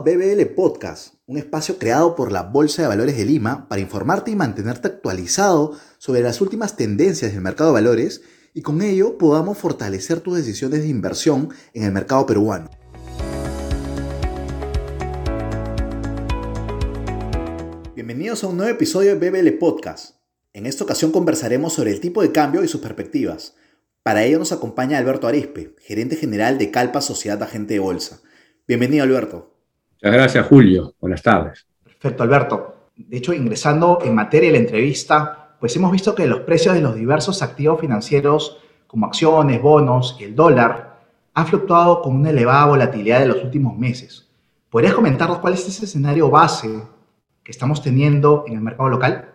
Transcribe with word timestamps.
BBL 0.00 0.46
Podcast, 0.54 1.14
un 1.26 1.36
espacio 1.36 1.76
creado 1.76 2.16
por 2.16 2.32
la 2.32 2.42
Bolsa 2.42 2.80
de 2.80 2.88
Valores 2.88 3.16
de 3.16 3.26
Lima 3.26 3.68
para 3.68 3.82
informarte 3.82 4.30
y 4.30 4.36
mantenerte 4.36 4.88
actualizado 4.88 5.78
sobre 5.98 6.22
las 6.22 6.40
últimas 6.40 6.76
tendencias 6.76 7.32
del 7.32 7.42
mercado 7.42 7.70
de 7.70 7.74
valores 7.74 8.22
y 8.54 8.62
con 8.62 8.80
ello 8.80 9.18
podamos 9.18 9.58
fortalecer 9.58 10.20
tus 10.20 10.36
decisiones 10.36 10.80
de 10.80 10.88
inversión 10.88 11.50
en 11.74 11.84
el 11.84 11.92
mercado 11.92 12.24
peruano. 12.24 12.70
Bienvenidos 17.94 18.42
a 18.44 18.46
un 18.46 18.56
nuevo 18.56 18.72
episodio 18.72 19.14
de 19.14 19.30
BBL 19.30 19.58
Podcast. 19.58 20.16
En 20.54 20.64
esta 20.64 20.84
ocasión 20.84 21.12
conversaremos 21.12 21.74
sobre 21.74 21.92
el 21.92 22.00
tipo 22.00 22.22
de 22.22 22.32
cambio 22.32 22.64
y 22.64 22.68
sus 22.68 22.80
perspectivas. 22.80 23.56
Para 24.02 24.24
ello 24.24 24.38
nos 24.38 24.52
acompaña 24.52 24.96
Alberto 24.96 25.28
Arispe, 25.28 25.76
gerente 25.80 26.16
general 26.16 26.56
de 26.56 26.70
Calpa 26.70 27.02
Sociedad 27.02 27.42
Agente 27.42 27.74
de 27.74 27.80
Bolsa. 27.80 28.22
Bienvenido, 28.66 29.04
Alberto. 29.04 29.51
Muchas 30.02 30.14
gracias, 30.16 30.46
Julio. 30.48 30.94
Buenas 31.00 31.22
tardes. 31.22 31.64
Perfecto, 31.84 32.24
Alberto. 32.24 32.90
De 32.96 33.18
hecho, 33.18 33.32
ingresando 33.32 34.00
en 34.04 34.16
materia 34.16 34.48
de 34.50 34.58
la 34.58 34.64
entrevista, 34.64 35.54
pues 35.60 35.76
hemos 35.76 35.92
visto 35.92 36.12
que 36.12 36.26
los 36.26 36.40
precios 36.40 36.74
de 36.74 36.80
los 36.80 36.96
diversos 36.96 37.40
activos 37.40 37.80
financieros, 37.80 38.58
como 38.88 39.06
acciones, 39.06 39.62
bonos 39.62 40.16
y 40.18 40.24
el 40.24 40.34
dólar, 40.34 40.98
han 41.34 41.46
fluctuado 41.46 42.02
con 42.02 42.16
una 42.16 42.30
elevada 42.30 42.66
volatilidad 42.66 43.20
de 43.20 43.26
los 43.26 43.44
últimos 43.44 43.78
meses. 43.78 44.28
¿Podrías 44.68 44.94
comentarnos 44.94 45.38
cuál 45.38 45.54
es 45.54 45.68
ese 45.68 45.84
escenario 45.84 46.28
base 46.28 46.82
que 47.44 47.52
estamos 47.52 47.80
teniendo 47.80 48.42
en 48.48 48.54
el 48.54 48.60
mercado 48.60 48.88
local? 48.88 49.28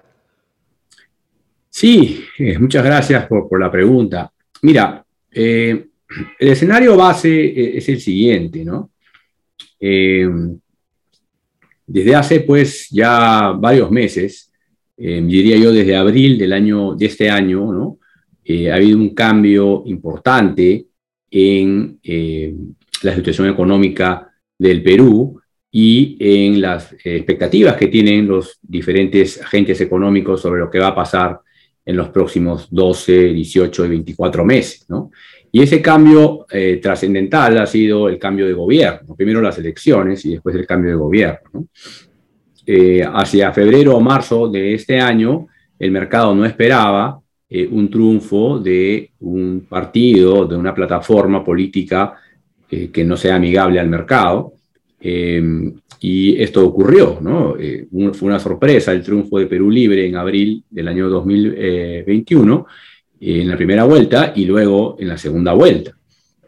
Sí, 1.70 2.26
eh, 2.40 2.59
muchas 2.59 2.84
gracias 2.84 3.26
por, 3.26 3.57
la 3.57 3.71
pregunta. 3.71 4.29
Mira, 4.63 5.05
eh, 5.31 5.88
el 6.40 6.48
escenario 6.49 6.98
base 6.98 7.29
eh, 7.29 7.77
es 7.77 7.88
el 7.88 8.02
siguiente, 8.02 8.65
¿no? 8.65 8.91
Eh, 9.80 10.27
desde 11.85 12.15
hace 12.15 12.40
pues 12.41 12.90
ya 12.90 13.51
varios 13.57 13.90
meses, 13.91 14.51
eh, 14.98 15.21
diría 15.26 15.57
yo 15.57 15.71
desde 15.71 15.96
abril 15.96 16.38
del 16.38 16.54
año, 16.54 16.96
de 16.96 17.05
este 17.05 17.29
año, 17.29 17.71
¿no? 17.71 17.99
Eh, 18.43 18.71
ha 18.71 18.76
habido 18.76 18.98
un 18.98 19.13
cambio 19.13 19.84
importante 19.85 20.88
en 21.29 21.99
la 23.04 23.13
situación 23.13 23.49
económica 23.49 24.32
del 24.57 24.82
Perú 24.82 25.41
y 25.70 26.16
en 26.20 26.62
las 26.62 26.94
expectativas 27.04 27.76
que 27.76 27.88
tienen 27.88 28.27
los 28.27 28.57
diferentes 28.62 29.41
agentes 29.41 29.82
económicos 29.82 30.41
sobre 30.41 30.62
lo 30.62 30.70
que 30.70 30.79
va 30.79 30.88
a 30.88 30.96
pasar 30.96 31.41
en 31.88 31.96
los 31.96 32.10
próximos 32.10 32.68
12, 32.70 33.34
18 33.34 33.85
y 33.85 33.90
24 33.90 34.46
meses. 34.46 34.85
¿no? 34.90 35.12
Y 35.51 35.62
ese 35.62 35.81
cambio 35.81 36.45
eh, 36.51 36.79
trascendental 36.81 37.57
ha 37.57 37.65
sido 37.65 38.09
el 38.09 38.20
cambio 38.20 38.45
de 38.45 38.53
gobierno, 38.53 39.15
primero 39.15 39.41
las 39.41 39.57
elecciones 39.57 40.23
y 40.26 40.31
después 40.31 40.55
el 40.55 40.67
cambio 40.67 40.91
de 40.91 40.98
gobierno. 40.98 41.67
Eh, 42.65 43.01
hacia 43.01 43.54
febrero 43.54 43.95
o 43.95 44.01
marzo 44.01 44.49
de 44.49 44.73
este 44.73 44.99
año, 44.99 45.48
el 45.79 45.91
mercado 45.91 46.35
no 46.35 46.43
esperaba 46.45 47.20
eh, 47.49 47.67
un 47.71 47.89
triunfo 47.89 48.59
de 48.59 49.12
un 49.21 49.65
partido, 49.70 50.45
de 50.45 50.57
una 50.57 50.73
plataforma 50.76 51.43
política 51.43 52.15
que 52.70 53.05
no 53.05 53.15
sea 53.15 53.35
amigable 53.35 53.79
al 53.79 53.87
mercado. 53.87 54.51
y 54.99 56.41
esto 56.41 56.67
ocurrió, 56.67 57.17
¿no? 57.21 57.55
fue 58.13 58.27
una 58.27 58.39
sorpresa 58.39 58.91
el 58.91 59.01
triunfo 59.01 59.39
de 59.39 59.45
Perú 59.45 59.71
Libre 59.71 60.05
en 60.05 60.17
abril 60.17 60.65
del 60.70 60.89
año 60.89 61.07
2021 61.07 62.67
en 63.20 63.49
la 63.49 63.55
primera 63.55 63.84
vuelta 63.84 64.34
y 64.35 64.46
luego 64.46 64.96
en 65.00 65.07
la 65.07 65.18
segunda 65.18 65.53
vuelta. 65.53 65.97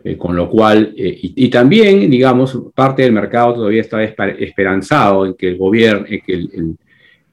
Eh, 0.02 0.16
con 0.16 0.34
lo 0.34 0.50
cual, 0.50 0.94
eh, 0.96 1.20
y, 1.22 1.50
también, 1.50 2.10
digamos, 2.10 2.58
parte 2.74 3.02
del 3.02 3.12
mercado 3.12 3.56
todavía 3.56 3.82
estaba 3.82 4.04
esperanzado 4.04 5.26
en 5.26 5.34
que 5.34 5.50
el 5.50 5.58
gobierno, 5.58 6.06
en 6.08 6.22
que 6.22 6.34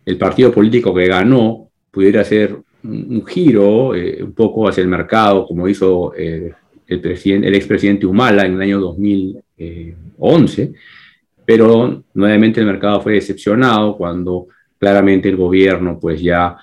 el, 0.05 0.17
partido 0.19 0.51
político 0.52 0.92
que 0.92 1.07
ganó 1.07 1.69
pudiera 1.92 2.23
hacer 2.23 2.57
un, 2.83 3.24
giro 3.24 3.95
eh, 3.95 4.20
un 4.20 4.33
poco 4.33 4.69
hacia 4.69 4.83
el 4.83 4.89
mercado, 4.89 5.47
como 5.47 5.68
hizo 5.68 6.13
el, 6.14 6.55
presidente, 7.01 7.47
el 7.47 7.55
expresidente 7.55 8.07
Humala 8.07 8.45
en 8.45 8.55
el 8.55 8.63
año 8.63 8.80
2011, 8.80 10.73
pero 11.45 12.05
nuevamente 12.14 12.61
el 12.61 12.67
mercado 12.67 13.01
fue 13.01 13.14
decepcionado 13.14 13.97
cuando 13.97 14.48
claramente 14.79 15.29
el 15.29 15.36
gobierno 15.36 16.01
pues 16.01 16.20
ya 16.20 16.57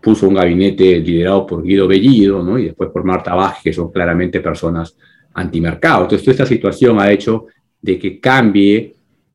puso 0.00 0.28
un 0.28 0.34
gabinete 0.34 1.00
liderado 1.00 1.46
por 1.46 1.62
Guido 1.62 1.88
Bellido 1.88 2.42
¿no? 2.42 2.58
y 2.58 2.66
después 2.66 2.90
por 2.90 3.04
Marta 3.04 3.34
Vázquez, 3.34 3.62
que 3.62 3.72
son 3.72 3.90
claramente 3.90 4.40
personas 4.40 4.96
antimercado. 5.34 6.02
Entonces, 6.02 6.24
toda 6.24 6.32
esta 6.32 6.46
situación 6.46 7.00
ha 7.00 7.10
hecho 7.10 7.46
de 7.80 7.98
que 7.98 8.20
cambie 8.20 8.94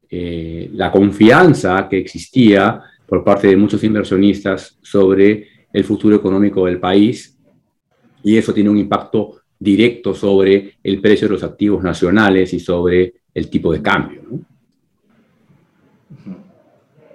eh, 0.10 0.70
la 0.74 0.92
confianza 0.92 1.88
que 1.90 1.98
existía 1.98 2.82
por 3.06 3.24
parte 3.24 3.48
de 3.48 3.58
muchos 3.58 3.84
inversionistas 3.84 4.78
sobre 4.82 5.48
el 5.72 5.84
futuro 5.84 6.16
económico 6.16 6.66
del 6.66 6.80
país 6.80 7.38
y 8.24 8.38
eso 8.38 8.54
tiene 8.54 8.70
un 8.70 8.78
impacto 8.78 9.42
directo 9.60 10.14
sobre 10.14 10.76
el 10.84 11.00
precio 11.00 11.28
de 11.28 11.34
los 11.34 11.44
activos 11.44 11.84
nacionales 11.84 12.54
y 12.54 12.60
sobre 12.60 13.14
el 13.34 13.50
tipo 13.50 13.72
de 13.72 13.82
cambio. 13.82 14.22
¿no? 14.30 14.40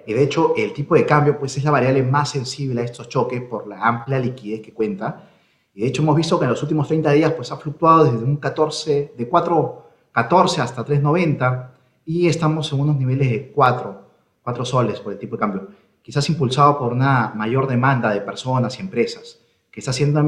Y 0.09 0.15
de 0.15 0.23
hecho, 0.23 0.55
el 0.57 0.73
tipo 0.73 0.95
de 0.95 1.05
cambio 1.05 1.39
pues, 1.39 1.55
es 1.59 1.65
la 1.65 1.71
variable 1.71 2.03
más 2.03 2.31
sensible 2.31 2.81
a 2.81 2.85
estos 2.85 3.11
choques 3.11 3.43
por 3.43 3.69
la 3.69 3.87
amplia 3.87 4.19
liquidez 4.19 4.63
que 4.63 4.73
cuenta. 4.73 5.29
Y 5.75 5.83
de 5.83 5.89
hecho, 5.89 6.01
hemos 6.01 6.17
visto 6.17 6.39
que 6.39 6.47
en 6.47 6.51
los 6.53 6.63
últimos 6.63 6.89
30 6.89 7.13
días 7.13 7.33
pues, 7.33 7.53
ha 7.53 7.59
fluctuado 7.59 8.05
desde 8.05 8.25
un 8.25 8.39
14, 8.39 9.13
de 9.19 9.31
4.14 9.31 10.61
hasta 10.61 10.83
3.90 10.83 11.69
y 12.07 12.27
estamos 12.27 12.73
en 12.73 12.81
unos 12.81 12.97
niveles 12.97 13.29
de 13.29 13.53
4, 13.53 14.03
4 14.45 14.65
soles 14.65 14.99
por 15.01 15.13
el 15.13 15.19
tipo 15.19 15.37
de 15.37 15.41
cambio. 15.41 15.69
Quizás 16.01 16.27
impulsado 16.31 16.79
por 16.79 16.91
una 16.91 17.35
mayor 17.37 17.67
demanda 17.67 18.11
de 18.11 18.23
personas 18.23 18.79
y 18.79 18.81
empresas, 18.81 19.41
que 19.71 19.81
está 19.81 19.93
siendo 19.93 20.27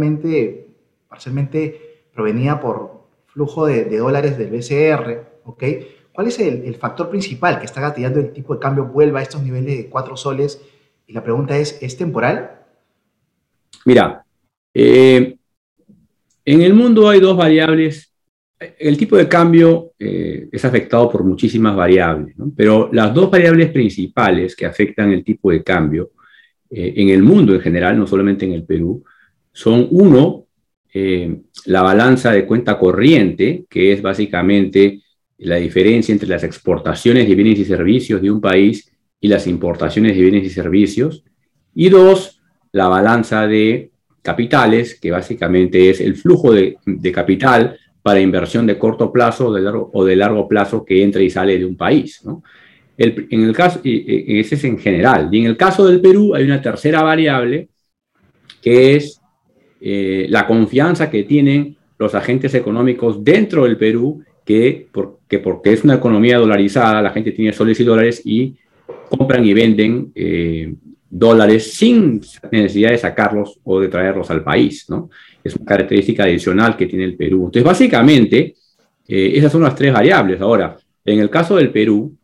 parcialmente 1.08 2.04
provenida 2.12 2.60
por 2.60 3.00
flujo 3.28 3.64
de, 3.64 3.86
de 3.86 3.96
dólares 3.96 4.36
del 4.36 4.50
BCR, 4.50 5.40
¿ok? 5.46 5.64
¿Cuál 6.12 6.26
es 6.26 6.38
el, 6.40 6.74
factor 6.74 7.08
principal 7.08 7.58
que 7.58 7.66
está 7.66 7.80
gatillando 7.80 8.20
el 8.20 8.32
tipo 8.32 8.54
de 8.54 8.60
cambio 8.60 8.86
vuelva 8.86 9.20
a 9.20 9.22
estos 9.22 9.42
niveles 9.42 9.76
de 9.76 9.88
4 9.88 10.16
soles? 10.16 10.60
Y 11.06 11.12
la 11.12 11.22
pregunta 11.22 11.56
es, 11.56 11.78
¿es 11.80 11.96
temporal? 11.96 12.50
Mira, 13.84 14.24
eh, 14.74 15.36
en 16.44 16.62
el 16.62 16.74
mundo 16.74 17.08
hay 17.08 17.20
dos 17.20 17.36
variables. 17.36 18.12
El 18.58 18.98
tipo 18.98 19.16
de 19.16 19.28
cambio 19.28 19.92
eh, 19.98 20.48
es 20.50 20.64
afectado 20.64 21.08
por 21.10 21.24
muchísimas 21.24 21.74
variables, 21.74 22.34
pero 22.56 22.90
las 22.92 23.14
dos 23.14 23.30
variables 23.30 23.70
principales 23.70 24.54
que 24.54 24.66
afectan 24.66 25.12
el 25.12 25.24
tipo 25.24 25.50
de 25.50 25.62
cambio 25.62 26.10
eh, 26.68 26.92
en 26.96 27.08
el 27.08 27.22
mundo 27.22 27.54
en 27.54 27.60
general, 27.60 27.98
no 27.98 28.06
solamente 28.06 28.44
en 28.44 28.52
el 28.52 28.64
Perú, 28.64 29.02
son 29.52 29.88
uno, 29.90 30.46
la 31.66 31.82
balanza 31.82 32.32
de 32.32 32.44
cuenta 32.44 32.76
corriente, 32.76 33.64
que 33.70 33.92
es 33.92 34.02
básicamente 34.02 35.00
la 35.40 35.56
diferencia 35.56 36.12
entre 36.12 36.28
las 36.28 36.44
exportaciones 36.44 37.26
de 37.26 37.34
bienes 37.34 37.58
y 37.58 37.64
servicios 37.64 38.20
de 38.20 38.30
un 38.30 38.40
país 38.40 38.90
y 39.20 39.28
las 39.28 39.46
importaciones 39.46 40.14
de 40.14 40.22
bienes 40.22 40.44
y 40.44 40.50
servicios. 40.50 41.24
Y 41.74 41.88
dos, 41.88 42.40
la 42.72 42.88
balanza 42.88 43.46
de 43.46 43.90
capitales, 44.22 44.98
que 45.00 45.10
básicamente 45.10 45.90
es 45.90 46.00
el 46.00 46.16
flujo 46.16 46.52
de, 46.52 46.76
capital 47.12 47.78
para 48.02 48.20
inversión 48.20 48.66
de 48.66 48.78
corto 48.78 49.10
plazo 49.12 49.48
o 49.48 50.04
de 50.04 50.16
largo 50.16 50.48
plazo 50.48 50.84
que 50.84 51.02
entra 51.02 51.22
y 51.22 51.30
sale 51.30 51.58
de 51.58 51.64
un 51.64 51.76
país. 51.76 52.22
en 52.98 53.42
el 53.42 53.54
caso, 53.54 53.80
ese 53.82 54.54
es 54.54 54.64
en 54.64 54.78
general. 54.78 55.28
Y 55.32 55.40
en 55.40 55.46
el 55.46 55.56
caso 55.56 55.86
del 55.86 56.00
Perú 56.00 56.34
hay 56.34 56.44
una 56.44 56.60
tercera 56.60 57.02
variable, 57.02 57.68
que 58.60 58.96
es 58.96 59.20
eh, 59.80 60.26
la 60.28 60.46
confianza 60.46 61.08
que 61.08 61.24
tienen 61.24 61.76
los 61.98 62.14
agentes 62.14 62.54
económicos 62.54 63.24
dentro 63.24 63.64
del 63.64 63.78
Perú 63.78 64.22
que, 64.44 64.88
porque 64.92 65.72
es 65.72 65.84
una 65.84 65.94
economía 65.94 66.38
dolarizada, 66.38 67.02
la 67.02 67.10
gente 67.10 67.32
tiene 67.32 67.52
soles 67.52 67.78
y 67.80 67.84
dólares 67.84 68.22
y 68.24 68.56
compran 69.08 69.44
y 69.44 69.54
venden 69.54 70.12
eh, 70.14 70.74
dólares 71.08 71.72
sin 71.72 72.20
necesidad 72.50 72.90
de 72.90 72.98
sacarlos 72.98 73.58
o 73.64 73.80
de 73.80 73.88
traerlos 73.88 74.30
al 74.30 74.44
país, 74.44 74.86
¿no? 74.88 75.10
Es 75.42 75.56
una 75.56 75.64
característica 75.64 76.24
adicional 76.24 76.76
que 76.76 76.86
tiene 76.86 77.04
el 77.04 77.16
Perú. 77.16 77.46
Entonces, 77.46 77.64
básicamente, 77.64 78.54
eh, 79.08 79.32
esas 79.34 79.50
son 79.50 79.62
las 79.62 79.74
tres 79.74 79.92
variables. 79.92 80.40
Ahora, 80.40 80.76
en 81.04 81.18
el 81.18 81.30
caso 81.30 81.56
del 81.56 81.70
Perú, 81.70 82.14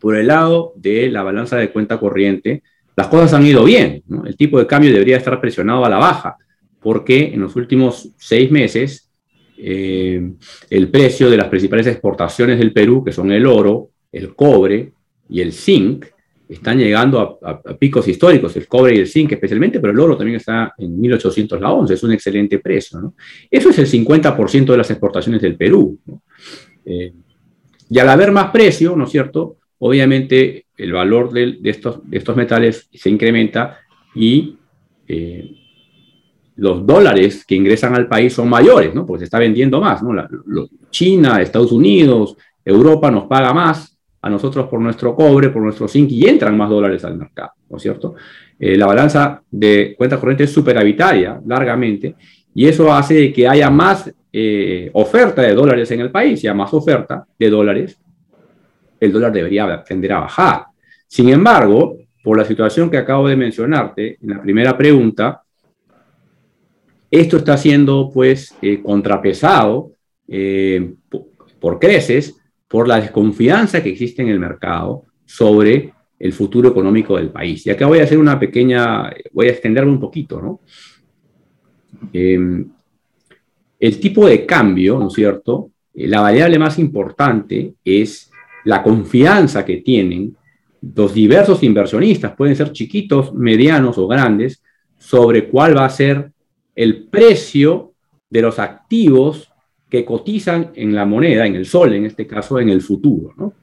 por 0.00 0.16
el 0.16 0.26
lado 0.26 0.72
de 0.76 1.08
la 1.10 1.22
balanza 1.22 1.56
de 1.56 1.70
cuenta 1.70 1.98
corriente, 1.98 2.62
las 2.96 3.08
cosas 3.08 3.34
han 3.34 3.46
ido 3.46 3.64
bien. 3.64 4.02
¿no? 4.08 4.24
El 4.24 4.36
tipo 4.36 4.58
de 4.58 4.66
cambio 4.66 4.92
debería 4.92 5.18
estar 5.18 5.40
presionado 5.40 5.84
a 5.84 5.88
la 5.88 5.98
baja, 5.98 6.36
porque 6.80 7.32
en 7.34 7.40
los 7.40 7.54
últimos 7.56 8.10
seis 8.16 8.50
meses 8.50 9.05
eh, 9.58 10.32
el 10.70 10.88
precio 10.88 11.30
de 11.30 11.36
las 11.36 11.48
principales 11.48 11.86
exportaciones 11.86 12.58
del 12.58 12.72
Perú, 12.72 13.04
que 13.04 13.12
son 13.12 13.30
el 13.32 13.46
oro, 13.46 13.90
el 14.12 14.34
cobre 14.34 14.92
y 15.28 15.40
el 15.40 15.52
zinc, 15.52 16.06
están 16.48 16.78
llegando 16.78 17.40
a, 17.42 17.60
picos 17.74 18.06
históricos, 18.06 18.56
el 18.56 18.68
cobre 18.68 18.94
y 18.94 18.98
el 19.00 19.08
zinc 19.08 19.32
especialmente, 19.32 19.80
pero 19.80 19.92
el 19.92 19.98
oro 19.98 20.16
también 20.16 20.36
está 20.36 20.72
en 20.78 21.00
1800 21.00 21.60
la 21.60 21.72
once, 21.72 21.94
es 21.94 22.02
un 22.02 22.12
excelente 22.12 22.60
precio. 22.60 23.14
Eso 23.50 23.70
es 23.70 23.78
el 23.78 23.86
50% 23.86 24.66
de 24.66 24.76
las 24.76 24.90
exportaciones 24.90 25.42
del 25.42 25.56
Perú. 25.56 25.98
Eh, 26.84 27.12
Y 27.88 27.98
al 27.98 28.08
haber 28.08 28.32
más 28.32 28.50
precio, 28.50 28.96
¿no 28.96 29.04
es 29.04 29.10
cierto? 29.10 29.58
Obviamente 29.78 30.66
el 30.76 30.92
valor 30.92 31.32
de, 31.32 31.58
estos, 31.64 32.00
estos 32.10 32.36
metales 32.36 32.88
se 32.92 33.10
incrementa 33.10 33.78
y 34.14 34.56
eh, 35.08 35.55
los 36.56 36.86
dólares 36.86 37.44
que 37.46 37.54
ingresan 37.54 37.94
al 37.94 38.08
país 38.08 38.32
son 38.32 38.48
mayores, 38.48 38.94
¿no? 38.94 39.06
Porque 39.06 39.20
se 39.20 39.24
está 39.24 39.38
vendiendo 39.38 39.80
más, 39.80 40.02
¿no? 40.02 40.14
China, 40.90 41.40
Estados 41.40 41.72
Unidos, 41.72 42.36
Europa 42.64 43.10
nos 43.10 43.26
paga 43.26 43.52
más 43.52 43.96
a 44.22 44.30
nosotros 44.30 44.66
por 44.66 44.80
nuestro 44.80 45.14
cobre, 45.14 45.50
por 45.50 45.62
nuestro 45.62 45.86
zinc 45.86 46.10
y 46.10 46.26
entran 46.26 46.56
más 46.56 46.68
dólares 46.68 47.04
al 47.04 47.16
mercado, 47.16 47.52
¿no 47.68 47.76
es 47.76 47.82
cierto? 47.82 48.14
Eh, 48.58 48.76
la 48.76 48.86
balanza 48.86 49.42
de 49.50 49.94
cuentas 49.96 50.18
corrientes 50.18 50.48
es 50.48 50.54
superavitaria 50.54 51.40
largamente 51.46 52.16
y 52.54 52.66
eso 52.66 52.92
hace 52.92 53.32
que 53.32 53.46
haya 53.46 53.70
más 53.70 54.12
eh, 54.32 54.90
oferta 54.94 55.42
de 55.42 55.54
dólares 55.54 55.90
en 55.90 56.00
el 56.00 56.10
país 56.10 56.42
y 56.42 56.48
a 56.48 56.54
más 56.54 56.72
oferta 56.74 57.26
de 57.38 57.50
dólares, 57.50 58.00
el 58.98 59.12
dólar 59.12 59.30
debería 59.30 59.84
tender 59.84 60.14
a 60.14 60.20
bajar. 60.20 60.64
Sin 61.06 61.28
embargo, 61.28 61.96
por 62.24 62.36
la 62.36 62.44
situación 62.44 62.90
que 62.90 62.96
acabo 62.96 63.28
de 63.28 63.36
mencionarte 63.36 64.18
en 64.20 64.30
la 64.30 64.42
primera 64.42 64.76
pregunta, 64.76 65.42
esto 67.10 67.36
está 67.36 67.56
siendo 67.56 68.10
pues 68.12 68.54
eh, 68.62 68.82
contrapesado 68.82 69.92
eh, 70.28 70.94
por 71.60 71.78
creces 71.78 72.36
por 72.68 72.88
la 72.88 73.00
desconfianza 73.00 73.82
que 73.82 73.90
existe 73.90 74.22
en 74.22 74.28
el 74.28 74.40
mercado 74.40 75.04
sobre 75.24 75.92
el 76.18 76.32
futuro 76.32 76.68
económico 76.68 77.16
del 77.16 77.30
país. 77.30 77.66
Y 77.66 77.70
acá 77.70 77.86
voy 77.86 78.00
a 78.00 78.04
hacer 78.04 78.18
una 78.18 78.38
pequeña, 78.38 79.10
voy 79.32 79.48
a 79.48 79.52
extenderme 79.52 79.92
un 79.92 80.00
poquito, 80.00 80.40
¿no? 80.40 80.60
Em, 82.12 82.68
el 83.78 84.00
tipo 84.00 84.26
de 84.26 84.46
cambio, 84.46 84.98
¿no 84.98 85.08
es 85.08 85.12
cierto? 85.12 85.70
Eh, 85.94 86.08
la 86.08 86.20
variable 86.20 86.58
más 86.58 86.78
importante 86.78 87.74
es 87.84 88.30
la 88.64 88.82
confianza 88.82 89.64
que 89.64 89.78
tienen 89.78 90.36
los 90.94 91.14
diversos 91.14 91.62
inversionistas, 91.62 92.34
pueden 92.34 92.56
ser 92.56 92.72
chiquitos, 92.72 93.34
medianos 93.34 93.98
o 93.98 94.06
grandes, 94.06 94.62
sobre 94.98 95.48
cuál 95.48 95.76
va 95.76 95.84
a 95.84 95.90
ser 95.90 96.30
el 96.76 97.08
precio 97.08 97.94
de 98.30 98.42
los 98.42 98.58
activos 98.58 99.50
que 99.88 100.04
cotizan 100.04 100.72
en 100.74 100.94
la 100.94 101.06
moneda, 101.06 101.46
en 101.46 101.56
el 101.56 101.66
sol, 101.66 101.94
en 101.94 102.04
este 102.04 102.26
caso, 102.26 102.60
en 102.60 102.68
el 102.68 102.82
futuro. 102.82 103.32
¿no? 103.36 103.54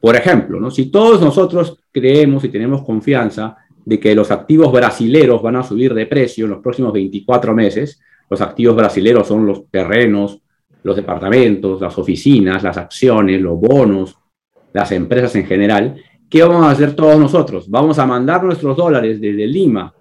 Por 0.00 0.16
ejemplo, 0.16 0.60
¿no? 0.60 0.70
si 0.70 0.90
todos 0.90 1.20
nosotros 1.20 1.78
creemos 1.92 2.44
y 2.44 2.48
tenemos 2.48 2.82
confianza 2.82 3.56
de 3.84 4.00
que 4.00 4.14
los 4.14 4.30
activos 4.30 4.72
brasileros 4.72 5.40
van 5.40 5.56
a 5.56 5.62
subir 5.62 5.94
de 5.94 6.06
precio 6.06 6.46
en 6.46 6.52
los 6.52 6.60
próximos 6.60 6.92
24 6.92 7.54
meses, 7.54 8.00
los 8.28 8.40
activos 8.40 8.74
brasileros 8.74 9.28
son 9.28 9.46
los 9.46 9.70
terrenos, 9.70 10.40
los 10.82 10.96
departamentos, 10.96 11.80
las 11.80 11.96
oficinas, 11.96 12.62
las 12.62 12.76
acciones, 12.76 13.40
los 13.40 13.60
bonos, 13.60 14.16
las 14.72 14.90
empresas 14.92 15.36
en 15.36 15.46
general, 15.46 15.96
¿qué 16.28 16.42
vamos 16.42 16.64
a 16.66 16.70
hacer 16.70 16.94
todos 16.94 17.18
nosotros? 17.18 17.70
Vamos 17.70 17.98
a 17.98 18.06
mandar 18.06 18.42
nuestros 18.42 18.76
dólares 18.76 19.20
desde 19.20 19.46
Lima 19.46 19.94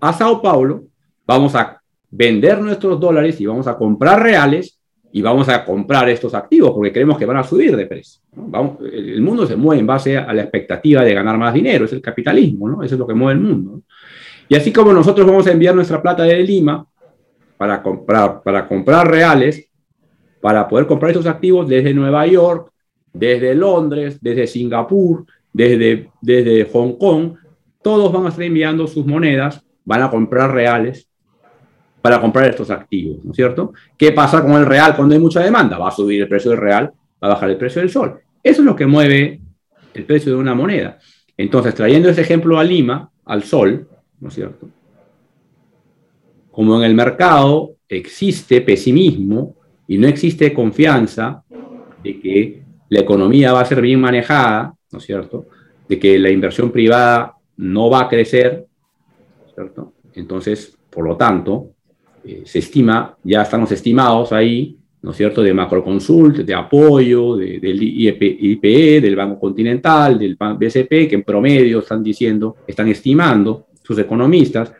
a 0.00 0.12
Sao 0.12 0.40
Paulo, 0.40 0.84
vamos 1.26 1.54
a 1.54 1.80
vender 2.10 2.60
nuestros 2.60 2.98
dólares 2.98 3.40
y 3.40 3.46
vamos 3.46 3.66
a 3.66 3.76
comprar 3.76 4.22
reales 4.22 4.78
y 5.10 5.22
vamos 5.22 5.48
a 5.48 5.64
comprar 5.64 6.08
estos 6.08 6.34
activos 6.34 6.72
porque 6.72 6.92
creemos 6.92 7.18
que 7.18 7.26
van 7.26 7.38
a 7.38 7.44
subir 7.44 7.74
de 7.76 7.86
precio. 7.86 8.20
el 8.92 9.22
mundo 9.22 9.46
se 9.46 9.56
mueve 9.56 9.80
en 9.80 9.86
base 9.86 10.16
a 10.16 10.32
la 10.32 10.42
expectativa 10.42 11.02
de 11.02 11.14
ganar 11.14 11.38
más 11.38 11.54
dinero, 11.54 11.84
es 11.84 11.92
el 11.92 12.02
capitalismo, 12.02 12.68
¿no? 12.68 12.82
eso 12.82 12.94
es 12.94 12.98
lo 12.98 13.06
que 13.06 13.14
mueve 13.14 13.40
el 13.40 13.46
mundo. 13.46 13.82
Y 14.48 14.54
así 14.54 14.72
como 14.72 14.92
nosotros 14.92 15.26
vamos 15.26 15.46
a 15.46 15.52
enviar 15.52 15.74
nuestra 15.74 16.00
plata 16.00 16.22
de 16.22 16.42
Lima 16.42 16.86
para 17.56 17.82
comprar, 17.82 18.42
para 18.42 18.66
comprar 18.66 19.10
reales, 19.10 19.68
para 20.40 20.68
poder 20.68 20.86
comprar 20.86 21.10
estos 21.10 21.26
activos 21.26 21.68
desde 21.68 21.92
Nueva 21.92 22.26
York, 22.26 22.70
desde 23.12 23.54
Londres, 23.54 24.18
desde 24.20 24.46
Singapur, 24.46 25.26
desde, 25.52 26.10
desde 26.20 26.64
Hong 26.72 26.92
Kong, 26.98 27.34
todos 27.82 28.12
van 28.12 28.26
a 28.26 28.28
estar 28.28 28.44
enviando 28.44 28.86
sus 28.86 29.06
monedas, 29.06 29.64
van 29.84 30.02
a 30.02 30.10
comprar 30.10 30.52
reales 30.52 31.07
para 32.00 32.20
comprar 32.20 32.48
estos 32.48 32.70
activos, 32.70 33.24
¿no 33.24 33.32
es 33.32 33.36
cierto? 33.36 33.72
¿Qué 33.96 34.12
pasa 34.12 34.42
con 34.42 34.52
el 34.52 34.66
real 34.66 34.94
cuando 34.94 35.14
hay 35.14 35.20
mucha 35.20 35.40
demanda? 35.40 35.78
Va 35.78 35.88
a 35.88 35.92
subir 35.92 36.22
el 36.22 36.28
precio 36.28 36.50
del 36.50 36.60
real, 36.60 36.92
va 37.22 37.28
a 37.28 37.34
bajar 37.34 37.50
el 37.50 37.56
precio 37.56 37.80
del 37.80 37.90
sol. 37.90 38.20
Eso 38.42 38.62
es 38.62 38.66
lo 38.66 38.76
que 38.76 38.86
mueve 38.86 39.40
el 39.94 40.04
precio 40.04 40.32
de 40.32 40.38
una 40.38 40.54
moneda. 40.54 40.98
Entonces, 41.36 41.74
trayendo 41.74 42.08
ese 42.08 42.20
ejemplo 42.20 42.58
a 42.58 42.64
Lima, 42.64 43.10
al 43.24 43.42
sol, 43.42 43.88
¿no 44.20 44.28
es 44.28 44.34
cierto? 44.34 44.68
Como 46.50 46.76
en 46.78 46.84
el 46.84 46.94
mercado 46.94 47.72
existe 47.88 48.60
pesimismo 48.60 49.56
y 49.86 49.98
no 49.98 50.08
existe 50.08 50.52
confianza 50.52 51.44
de 52.02 52.20
que 52.20 52.62
la 52.88 53.00
economía 53.00 53.52
va 53.52 53.60
a 53.60 53.64
ser 53.64 53.80
bien 53.80 54.00
manejada, 54.00 54.74
¿no 54.90 54.98
es 54.98 55.04
cierto? 55.04 55.46
De 55.88 55.98
que 55.98 56.18
la 56.18 56.30
inversión 56.30 56.70
privada 56.70 57.34
no 57.56 57.90
va 57.90 58.02
a 58.02 58.08
crecer, 58.08 58.66
¿cierto? 59.54 59.94
Entonces, 60.14 60.76
por 60.90 61.04
lo 61.04 61.16
tanto, 61.16 61.72
eh, 62.28 62.42
se 62.44 62.58
estima, 62.58 63.16
ya 63.24 63.40
estamos 63.40 63.72
estimados 63.72 64.32
ahí, 64.32 64.76
¿no 65.00 65.12
es 65.12 65.16
cierto?, 65.16 65.42
de 65.42 65.54
Macroconsult, 65.54 66.40
de 66.40 66.54
apoyo, 66.54 67.36
del 67.36 67.82
IPE, 67.82 69.00
del 69.00 69.16
Banco 69.16 69.40
Continental, 69.40 70.18
del 70.18 70.36
BCP, 70.36 71.08
que 71.08 71.14
en 71.14 71.22
promedio 71.22 71.78
están 71.78 72.02
diciendo, 72.02 72.56
están 72.66 72.88
estimando 72.88 73.68
sus 73.82 73.98
economistas 73.98 74.74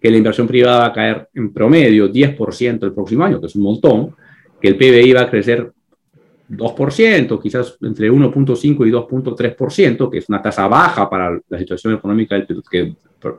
que 0.00 0.10
la 0.10 0.16
inversión 0.16 0.48
privada 0.48 0.80
va 0.80 0.86
a 0.86 0.92
caer 0.92 1.28
en 1.34 1.52
promedio 1.52 2.10
10% 2.12 2.82
el 2.82 2.92
próximo 2.92 3.24
año, 3.24 3.40
que 3.40 3.46
es 3.46 3.54
un 3.54 3.62
montón, 3.62 4.16
que 4.60 4.66
el 4.66 4.76
PBI 4.76 5.12
va 5.12 5.22
a 5.22 5.30
crecer 5.30 5.70
2%, 6.48 7.42
quizás 7.42 7.76
entre 7.82 8.10
1.5 8.10 8.86
y 8.86 8.90
2.3%, 8.90 10.10
que 10.10 10.18
es 10.18 10.28
una 10.28 10.40
tasa 10.40 10.66
baja 10.66 11.08
para 11.08 11.38
la 11.48 11.58
situación 11.58 11.94
económica 11.94 12.34
del 12.34 12.46
que 12.70 12.94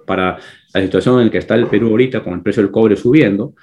para 0.06 0.38
la 0.74 0.82
situación 0.82 1.20
en 1.20 1.26
la 1.26 1.32
que 1.32 1.38
está 1.38 1.56
el 1.56 1.68
Perú 1.68 1.90
ahorita 1.90 2.22
con 2.22 2.34
el 2.34 2.42
precio 2.42 2.62
del 2.62 2.72
cobre 2.72 2.96
subiendo. 2.96 3.54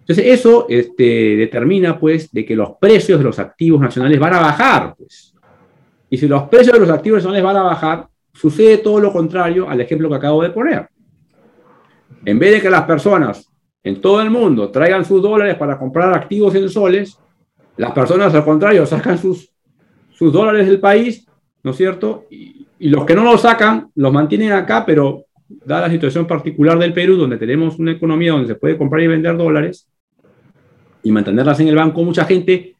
Entonces, 0.00 0.26
eso 0.26 0.66
este, 0.68 1.36
determina, 1.36 1.98
pues, 1.98 2.30
de 2.30 2.44
que 2.44 2.56
los 2.56 2.72
precios 2.80 3.18
de 3.18 3.24
los 3.24 3.38
activos 3.38 3.80
nacionales 3.80 4.18
van 4.18 4.34
a 4.34 4.40
bajar, 4.40 4.94
pues. 4.96 5.34
Y 6.10 6.18
si 6.18 6.28
los 6.28 6.44
precios 6.44 6.74
de 6.74 6.80
los 6.80 6.90
activos 6.90 7.18
nacionales 7.18 7.42
van 7.42 7.56
a 7.56 7.62
bajar, 7.62 8.06
sucede 8.32 8.78
todo 8.78 9.00
lo 9.00 9.12
contrario 9.12 9.68
al 9.68 9.80
ejemplo 9.80 10.08
que 10.08 10.16
acabo 10.16 10.42
de 10.42 10.50
poner. 10.50 10.88
En 12.24 12.38
vez 12.38 12.52
de 12.52 12.60
que 12.60 12.70
las 12.70 12.82
personas 12.82 13.50
en 13.82 14.00
todo 14.00 14.20
el 14.20 14.30
mundo 14.30 14.70
traigan 14.70 15.04
sus 15.04 15.22
dólares 15.22 15.56
para 15.56 15.78
comprar 15.78 16.12
activos 16.14 16.54
en 16.54 16.68
soles, 16.68 17.18
las 17.76 17.92
personas, 17.92 18.34
al 18.34 18.44
contrario, 18.44 18.86
sacan 18.86 19.18
sus, 19.18 19.50
dólares 20.18 20.66
del 20.66 20.80
país, 20.80 21.26
¿no 21.62 21.72
es 21.72 21.76
cierto? 21.76 22.26
Y, 22.30 22.66
y 22.78 22.88
los 22.88 23.04
que 23.04 23.14
no 23.14 23.24
los 23.24 23.42
sacan, 23.42 23.90
los 23.94 24.12
mantienen 24.12 24.52
acá, 24.52 24.86
pero 24.86 25.26
dada 25.48 25.82
la 25.82 25.90
situación 25.90 26.26
particular 26.26 26.78
del 26.78 26.92
Perú, 26.92 27.16
donde 27.16 27.36
tenemos 27.36 27.78
una 27.78 27.92
economía 27.92 28.32
donde 28.32 28.48
se 28.48 28.54
puede 28.54 28.78
comprar 28.78 29.02
y 29.02 29.06
vender 29.06 29.36
dólares 29.36 29.88
y 31.02 31.12
mantenerlas 31.12 31.60
en 31.60 31.68
el 31.68 31.76
banco, 31.76 32.02
mucha 32.02 32.24
gente 32.24 32.74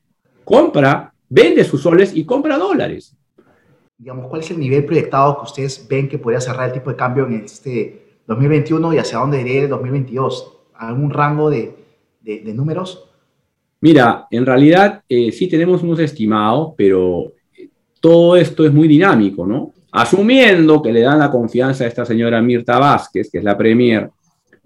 compra, 0.45 1.13
vende 1.29 1.65
sus 1.65 1.83
soles 1.83 2.17
y 2.17 2.25
compra 2.25 2.59
dólares. 2.59 3.17
Digamos, 3.97 4.27
¿cuál 4.29 4.41
es 4.41 4.51
el 4.51 4.59
nivel 4.59 4.85
proyectado 4.85 5.37
que 5.39 5.45
ustedes 5.45 5.87
ven 5.89 6.09
que 6.09 6.19
podría 6.19 6.41
cerrar 6.41 6.69
el 6.69 6.73
tipo 6.73 6.91
de 6.91 6.97
cambio 6.97 7.27
en 7.27 7.45
este 7.45 8.21
2021 8.27 8.95
y 8.95 8.99
hacia 8.99 9.19
dónde 9.19 9.41
iría 9.41 9.63
el 9.63 9.69
2022? 9.69 10.59
¿Algún 10.75 11.11
rango 11.11 11.51
de, 11.51 11.77
números? 12.55 13.11
Mira, 13.81 14.27
en 14.31 14.47
realidad 14.47 15.03
eh, 15.09 15.31
sí 15.31 15.47
tenemos 15.49 15.83
unos 15.83 15.99
estimados, 15.99 16.75
pero 16.77 17.33
todo 18.01 18.37
esto 18.37 18.65
es 18.65 18.73
muy 18.73 18.89
dinámico, 18.89 19.47
¿no? 19.47 19.75
asumiendo 19.95 20.83
que 20.83 20.93
le 20.93 21.03
dan 21.03 21.21
la 21.21 21.31
confianza 21.31 21.85
a 21.85 21.87
esta 21.87 22.05
señora 22.05 22.43
Mirta 22.43 22.81
Vázquez, 22.81 23.31
que 23.31 23.39
es 23.39 23.45
la 23.45 23.57
premier, 23.57 24.11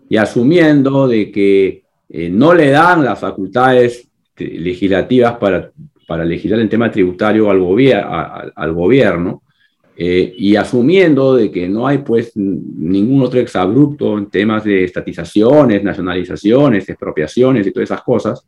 y 0.09 0.17
asumiendo 0.17 1.07
de 1.07 1.31
que 1.31 1.83
eh, 2.09 2.31
no 2.31 2.55
le 2.55 2.71
dan 2.71 3.05
las 3.05 3.19
facultades 3.19 4.09
legislativas 4.39 5.37
para, 5.37 5.71
para 6.07 6.25
legislar 6.25 6.61
el 6.61 6.69
tema 6.71 6.91
tributario 6.91 7.51
al, 7.51 7.61
gobierno, 8.73 9.43
eh, 9.99 10.35
y 10.35 10.57
asumiendo 10.57 11.37
de 11.37 11.51
que 11.51 11.69
no 11.69 11.87
hay 11.87 11.99
pues 11.99 12.35
ningún 12.35 13.21
otro 13.21 13.39
exabrupto 13.39 14.17
en 14.17 14.31
temas 14.31 14.65
de 14.65 14.85
estatizaciones, 14.85 15.85
nacionalizaciones, 15.85 16.89
expropiaciones 16.89 17.67
y 17.67 17.71
todas 17.71 17.91
esas 17.91 18.03
cosas, 18.03 18.47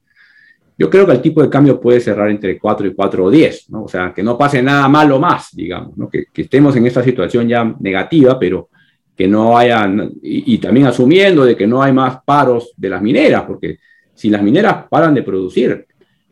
yo 0.81 0.89
creo 0.89 1.05
que 1.05 1.13
el 1.13 1.21
tipo 1.21 1.43
de 1.43 1.51
cambio 1.51 1.79
puede 1.79 2.01
cerrar 2.01 2.31
entre 2.31 2.59
4 2.59 2.87
y 2.87 2.91
4.10, 2.93 3.67
¿no? 3.69 3.85
O 3.85 3.89
sea, 3.89 4.15
que 4.15 4.23
no 4.23 4.39
pase 4.39 4.63
nada 4.63 4.89
malo 4.89 5.21
más, 5.21 5.55
digamos, 5.55 5.95
¿no? 5.95 6.09
que, 6.09 6.29
estemos 6.35 6.75
en 6.75 6.87
esta 6.87 7.05
situación 7.05 7.47
ya 7.47 7.77
negativa, 7.81 8.39
pero 8.39 8.71
que 9.15 9.29
no 9.29 9.59
haya, 9.59 9.87
y, 10.23 10.57
también 10.57 10.87
asumiendo 10.87 11.45
de 11.45 11.55
que 11.55 11.67
no 11.67 11.83
hay 11.83 11.93
más 11.93 12.23
paros 12.25 12.73
de 12.79 12.89
las 12.89 13.03
mineras, 13.03 13.43
porque 13.47 13.77
si 14.15 14.31
las 14.31 14.43
mineras 14.43 14.87
paran 14.89 15.13
de 15.13 15.23
producir, 15.23 15.87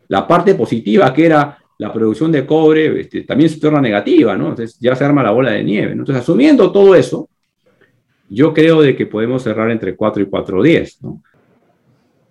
la 0.09 0.27
parte 0.27 0.55
positiva 0.55 1.13
que 1.13 1.27
era 1.27 1.59
la 1.77 1.93
producción 1.93 2.33
de 2.33 2.47
cobre 2.47 3.03
este, 3.03 3.25
también 3.25 3.51
se 3.51 3.61
torna 3.61 3.83
negativa, 3.83 4.35
¿no? 4.35 4.49
Entonces 4.49 4.79
ya 4.81 4.97
se 4.97 5.05
arma 5.05 5.23
la 5.23 5.31
bola 5.31 5.51
de 5.51 5.63
nieve. 5.63 5.93
Entonces, 5.93 6.23
asumiendo 6.23 6.73
todo 6.73 6.95
eso, 6.95 7.29
yo 8.31 8.55
creo 8.55 8.81
de 8.81 8.97
que 8.97 9.05
podemos 9.05 9.43
cerrar 9.43 9.71
entre 9.71 9.95
4 9.95 10.23
y 10.23 10.27
4.10, 10.27 11.03
¿no? 11.03 11.23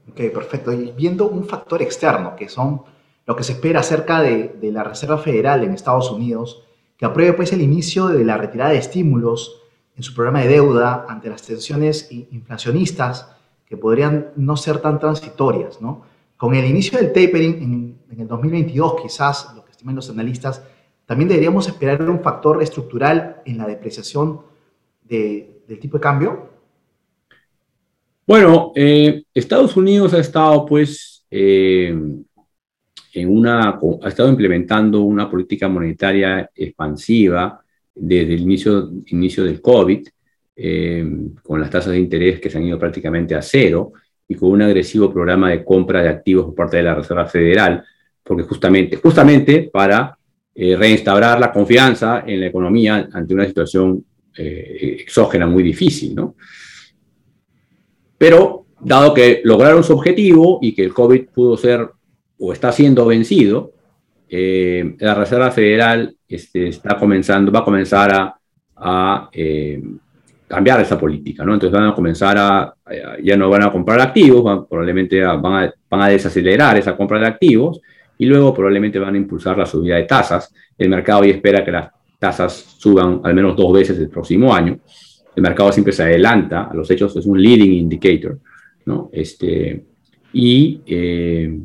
Ok, 0.09 0.21
perfecto. 0.33 0.71
Y 0.71 0.91
viendo 0.91 1.27
un 1.27 1.45
factor 1.45 1.81
externo, 1.81 2.35
que 2.35 2.49
son 2.49 2.83
lo 3.25 3.35
que 3.35 3.43
se 3.43 3.53
espera 3.53 3.81
acerca 3.81 4.21
de, 4.21 4.57
la 4.71 4.83
Reserva 4.83 5.17
Federal 5.17 5.63
en 5.63 5.73
Estados 5.73 6.09
Unidos, 6.11 6.63
que 6.97 7.05
apruebe 7.05 7.33
pues 7.33 7.51
el 7.53 7.61
inicio 7.61 8.07
de 8.07 8.23
la 8.23 8.37
retirada 8.37 8.71
de 8.71 8.77
estímulos 8.77 9.61
en 9.95 10.03
su 10.03 10.13
programa 10.13 10.41
de 10.41 10.47
deuda 10.47 11.05
ante 11.09 11.29
las 11.29 11.41
tensiones 11.41 12.11
inflacionistas 12.11 13.29
que 13.65 13.77
podrían 13.77 14.31
no 14.35 14.55
ser 14.55 14.79
tan 14.79 14.99
transitorias, 14.99 15.81
¿no? 15.81 16.03
Con 16.37 16.55
el 16.55 16.65
inicio 16.65 16.97
del 16.99 17.07
tapering 17.07 17.55
en, 17.61 17.99
en 18.11 18.21
el 18.21 18.27
2022, 18.27 19.01
quizás, 19.01 19.53
lo 19.55 19.65
que 19.65 19.71
estiman 19.71 19.95
los 19.95 20.09
analistas, 20.09 20.61
también 21.05 21.29
deberíamos 21.29 21.67
esperar 21.67 22.01
un 22.09 22.21
factor 22.21 22.61
estructural 22.61 23.41
en 23.45 23.57
la 23.57 23.65
depreciación 23.65 24.41
de, 25.03 25.63
del 25.67 25.79
tipo 25.79 25.97
de 25.97 26.01
cambio. 26.01 26.49
Bueno, 28.27 28.73
eh, 28.75 29.23
Estados 29.33 29.77
Unidos 29.77 30.13
ha 30.13 30.19
estado 30.19 30.65
pues 30.65 31.25
eh, 31.31 31.97
en 33.13 33.29
una, 33.29 33.79
ha 34.01 34.07
estado 34.09 34.27
implementando 34.27 34.99
una 35.03 35.29
política 35.29 35.69
monetaria 35.69 36.51
expansiva 36.53 37.61
desde 37.95 38.33
el 38.33 38.41
inicio, 38.41 38.91
inicio 39.05 39.45
del 39.45 39.61
COVID, 39.61 40.05
eh, 40.57 41.09
con 41.41 41.61
las 41.61 41.69
tasas 41.69 41.93
de 41.93 41.99
interés 41.99 42.41
que 42.41 42.49
se 42.49 42.57
han 42.57 42.65
ido 42.65 42.77
prácticamente 42.77 43.33
a 43.33 43.41
cero 43.41 43.93
y 44.27 44.35
con 44.35 44.51
un 44.51 44.61
agresivo 44.61 45.13
programa 45.13 45.49
de 45.51 45.63
compra 45.63 46.03
de 46.03 46.09
activos 46.09 46.47
por 46.47 46.55
parte 46.55 46.77
de 46.77 46.83
la 46.83 46.95
Reserva 46.95 47.27
Federal, 47.27 47.81
porque 48.21 48.43
justamente, 48.43 48.97
justamente 48.97 49.69
para 49.71 50.17
reinstaurar 50.53 51.39
la 51.39 51.53
confianza 51.53 52.23
en 52.27 52.41
la 52.41 52.47
economía 52.47 53.07
ante 53.13 53.33
una 53.33 53.45
situación 53.45 54.03
exógena 54.33 55.45
muy 55.45 55.63
difícil, 55.63 56.13
¿no? 56.13 56.35
Pero, 58.17 58.65
dado 58.79 59.13
que 59.13 59.41
lograron 59.43 59.83
su 59.83 59.93
objetivo 59.93 60.59
y 60.61 60.73
que 60.73 60.83
el 60.83 60.93
COVID 60.93 61.27
pudo 61.33 61.57
ser 61.57 61.89
o 62.39 62.53
está 62.53 62.71
siendo 62.71 63.05
vencido, 63.05 63.71
eh, 64.29 64.95
la 64.99 65.15
Reserva 65.15 65.51
Federal 65.51 66.15
este, 66.27 66.67
está 66.67 66.97
comenzando, 66.97 67.51
va 67.51 67.59
a 67.59 67.65
comenzar 67.65 68.13
a, 68.13 68.39
a 68.75 69.29
eh, 69.31 69.81
cambiar 70.47 70.81
esa 70.81 70.97
política, 70.97 71.43
¿no? 71.43 71.53
Entonces 71.53 71.77
van 71.77 71.89
a 71.89 71.95
comenzar 71.95 72.37
a, 72.37 72.73
ya 73.21 73.35
no 73.35 73.49
van 73.49 73.63
a 73.63 73.71
comprar 73.71 73.99
activos, 73.99 74.65
probablemente 74.69 75.21
van 75.21 75.45
a, 75.45 75.73
van 75.89 76.01
a 76.01 76.07
desacelerar 76.07 76.77
esa 76.77 76.95
compra 76.95 77.19
de 77.19 77.27
activos 77.27 77.81
y 78.17 78.25
luego 78.25 78.53
probablemente 78.53 78.97
van 78.97 79.15
a 79.15 79.17
impulsar 79.17 79.57
la 79.57 79.65
subida 79.65 79.95
de 79.95 80.03
tasas. 80.03 80.53
El 80.77 80.89
mercado 80.89 81.21
hoy 81.21 81.31
espera 81.31 81.65
que 81.65 81.71
las 81.71 81.89
tasas 82.17 82.53
suban 82.77 83.21
al 83.23 83.33
menos 83.33 83.55
dos 83.55 83.73
veces 83.73 83.99
el 83.99 84.09
próximo 84.09 84.53
año. 84.53 84.79
El 85.37 85.43
mercado 85.43 85.71
siempre 85.71 85.93
se 85.93 86.01
adelanta 86.01 86.63
a 86.63 86.73
los 86.73 86.89
hechos, 86.89 87.15
es 87.15 87.27
un 87.27 87.39
leading 87.39 87.71
indicator, 87.73 88.39
¿no? 88.85 89.11
Este, 89.13 89.85
y 90.33 90.81
eh, 90.87 91.59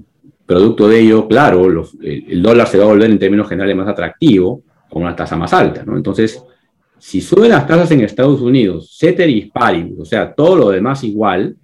producto 0.45 0.87
de 0.89 1.01
ello, 1.01 1.27
claro, 1.27 1.67
el, 2.03 2.43
dólar 2.43 2.67
se 2.67 2.77
va 2.77 2.85
a 2.85 2.89
volver 2.89 3.11
en 3.11 3.19
términos 3.19 3.49
generales 3.49 3.75
más 3.75 3.89
atractivo 3.89 4.61
con 4.91 5.05
una 5.05 5.17
tasa 5.17 5.37
más 5.37 5.55
alta, 5.55 5.85
¿no? 5.87 5.97
Entonces, 5.97 6.45
si 6.99 7.23
suben 7.23 7.49
las 7.49 7.67
tasas 7.67 7.91
en 7.93 8.03
Estados 8.03 8.43
Unidos, 8.43 8.95
ceteris 8.95 9.51
paribus, 9.51 10.01
o 10.01 10.05
sea, 10.05 10.35
todo 10.35 10.55
lo 10.55 10.69
demás 10.69 11.03
igual, 11.05 11.57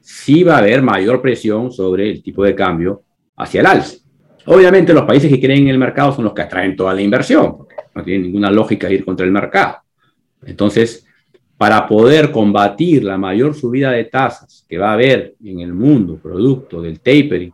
sí 0.00 0.42
va 0.42 0.54
a 0.54 0.60
haber 0.60 0.80
mayor 0.80 1.20
presión 1.20 1.70
sobre 1.70 2.10
el 2.10 2.22
tipo 2.22 2.42
de 2.44 2.54
cambio 2.54 3.02
hacia 3.36 3.60
el 3.60 3.66
alza. 3.66 3.98
Obviamente 4.46 4.94
los 4.94 5.04
países 5.04 5.30
que 5.30 5.38
creen 5.38 5.64
en 5.64 5.68
el 5.68 5.78
mercado 5.78 6.12
son 6.14 6.24
los 6.24 6.32
que 6.32 6.40
atraen 6.40 6.74
toda 6.74 6.94
la 6.94 7.02
inversión, 7.02 7.58
porque 7.58 7.74
no 7.94 8.02
tiene 8.02 8.24
ninguna 8.24 8.50
lógica 8.50 8.90
ir 8.90 9.04
contra 9.04 9.26
el 9.26 9.32
mercado. 9.32 9.83
Entonces, 10.46 11.06
para 11.56 11.86
poder 11.86 12.30
combatir 12.30 13.04
la 13.04 13.16
mayor 13.16 13.54
subida 13.54 13.90
de 13.92 14.04
tasas 14.04 14.64
que 14.68 14.78
va 14.78 14.90
a 14.90 14.94
haber 14.94 15.34
en 15.44 15.60
el 15.60 15.72
mundo, 15.72 16.18
producto 16.22 16.82
del 16.82 17.00
tapering 17.00 17.52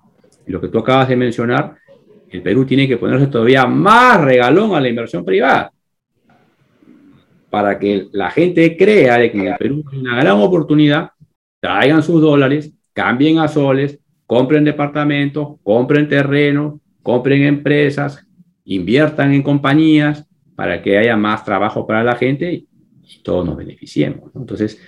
lo 0.51 0.61
que 0.61 0.69
tú 0.69 0.79
acabas 0.79 1.09
de 1.09 1.17
mencionar, 1.17 1.77
el 2.29 2.43
Perú 2.43 2.65
tiene 2.65 2.87
que 2.87 2.97
ponerse 2.97 3.27
todavía 3.29 3.67
más 3.67 4.21
regalón 4.21 4.75
a 4.75 4.81
la 4.81 4.89
inversión 4.89 5.25
privada. 5.25 5.73
Para 7.49 7.79
que 7.79 8.09
la 8.13 8.31
gente 8.31 8.77
crea 8.77 9.19
de 9.19 9.33
que 9.33 9.39
en 9.39 9.47
el 9.49 9.57
Perú 9.57 9.85
hay 9.91 9.99
una 9.99 10.21
gran 10.21 10.39
oportunidad, 10.39 11.11
traigan 11.61 12.03
sus 12.03 12.21
dólares, 12.21 12.73
cambien 12.93 13.39
a 13.39 13.49
soles, 13.49 13.99
compren 14.27 14.65
departamentos, 14.65 15.57
compren 15.63 16.09
terrenos, 16.09 16.81
compren 17.03 17.43
empresas, 17.43 18.25
inviertan 18.65 19.33
en 19.33 19.43
compañías 19.43 20.27
para 20.55 20.81
que 20.83 20.99
haya 20.99 21.17
más 21.17 21.45
trabajo 21.45 21.87
para 21.87 22.05
la 22.05 22.15
gente 22.15 22.65
todos 23.19 23.45
nos 23.45 23.57
beneficiemos. 23.57 24.31
Entonces, 24.35 24.81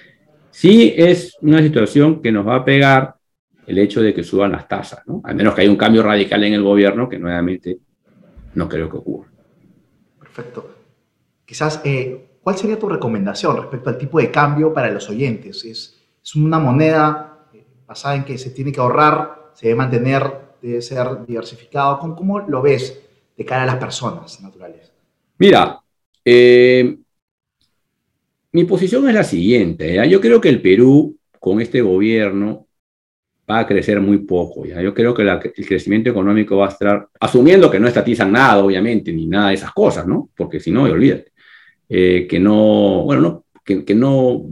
sí 0.51 0.95
es 0.97 1.37
una 1.41 1.63
situación 1.63 2.23
que 2.23 2.33
nos 2.33 2.47
va 2.47 2.57
a 2.57 2.65
pegar 2.65 3.17
el 3.67 3.79
hecho 3.79 4.03
de 4.03 4.13
que 4.13 4.25
suban 4.25 4.53
las 4.53 4.67
tasas, 4.67 5.03
¿no? 5.07 5.21
al 5.25 5.35
menos 5.35 5.55
que 5.55 5.63
haya 5.63 5.71
un 5.71 5.77
cambio 5.77 6.03
radical 6.03 6.43
en 6.45 6.55
el 6.55 6.63
gobierno 6.63 7.09
que 7.09 7.19
nuevamente 7.19 7.79
no 8.55 8.69
creo 8.69 8.91
que 8.91 8.97
ocurra. 8.97 9.31
Perfecto. 10.19 10.75
Quizás, 11.45 11.81
eh, 11.85 12.39
¿cuál 12.43 12.57
sería 12.57 12.79
tu 12.79 12.89
recomendación 12.89 13.57
respecto 13.57 13.91
al 13.91 13.99
tipo 13.99 14.19
de 14.19 14.31
cambio 14.31 14.73
para 14.73 14.91
los 14.91 15.09
oyentes? 15.09 15.65
¿Es, 15.65 16.01
es 16.23 16.35
una 16.35 16.59
moneda 16.59 17.47
eh, 17.53 17.65
basada 17.87 18.17
en 18.17 18.25
que 18.25 18.39
se 18.39 18.51
tiene 18.51 18.73
que 18.73 18.81
ahorrar, 18.81 19.51
se 19.55 19.69
debe 19.69 19.79
mantener, 19.79 20.31
debe 20.61 20.83
ser 20.83 21.25
diversificado? 21.27 21.99
¿Cómo, 21.99 22.17
cómo 22.17 22.41
lo 22.41 22.63
ves 22.63 23.01
de 23.37 23.45
cara 23.45 23.63
a 23.63 23.67
las 23.67 23.77
personas 23.77 24.41
naturales? 24.41 24.93
Mira, 25.39 25.81
eh, 26.25 26.99
mi 28.53 28.65
posición 28.65 29.09
es 29.09 29.15
la 29.15 29.25
siguiente. 29.25 29.95
¿ya? 29.95 30.05
Yo 30.05 30.21
creo 30.21 30.41
que 30.41 30.49
el 30.49 30.61
Perú, 30.61 31.17
con 31.41 31.61
este 31.61 31.81
gobierno, 31.81 32.67
va 33.51 33.61
a 33.61 33.67
crecer 33.67 34.01
muy 34.01 34.19
poco. 34.19 34.67
¿ya? 34.67 34.81
Yo 34.83 34.95
creo 34.95 35.15
que 35.15 35.23
el 35.23 35.67
crecimiento 35.67 36.11
económico 36.11 36.59
va 36.59 36.67
a 36.67 36.71
estar, 36.71 37.09
asumiendo 37.19 37.71
que 37.71 37.81
no 37.81 37.89
estatizan 37.89 38.31
nada, 38.31 38.63
obviamente, 38.63 39.13
ni 39.13 39.27
nada 39.27 39.49
de 39.49 39.55
esas 39.55 39.73
cosas, 39.73 40.07
¿no? 40.07 40.31
Porque 40.37 40.61
si 40.61 40.71
no, 40.71 40.83
olvídate. 40.83 41.33
Eh, 41.89 42.27
que 42.29 42.39
no, 42.39 43.03
bueno, 43.05 43.21
no, 43.23 43.45
que, 43.65 43.85
que, 43.85 43.95
no 43.95 44.43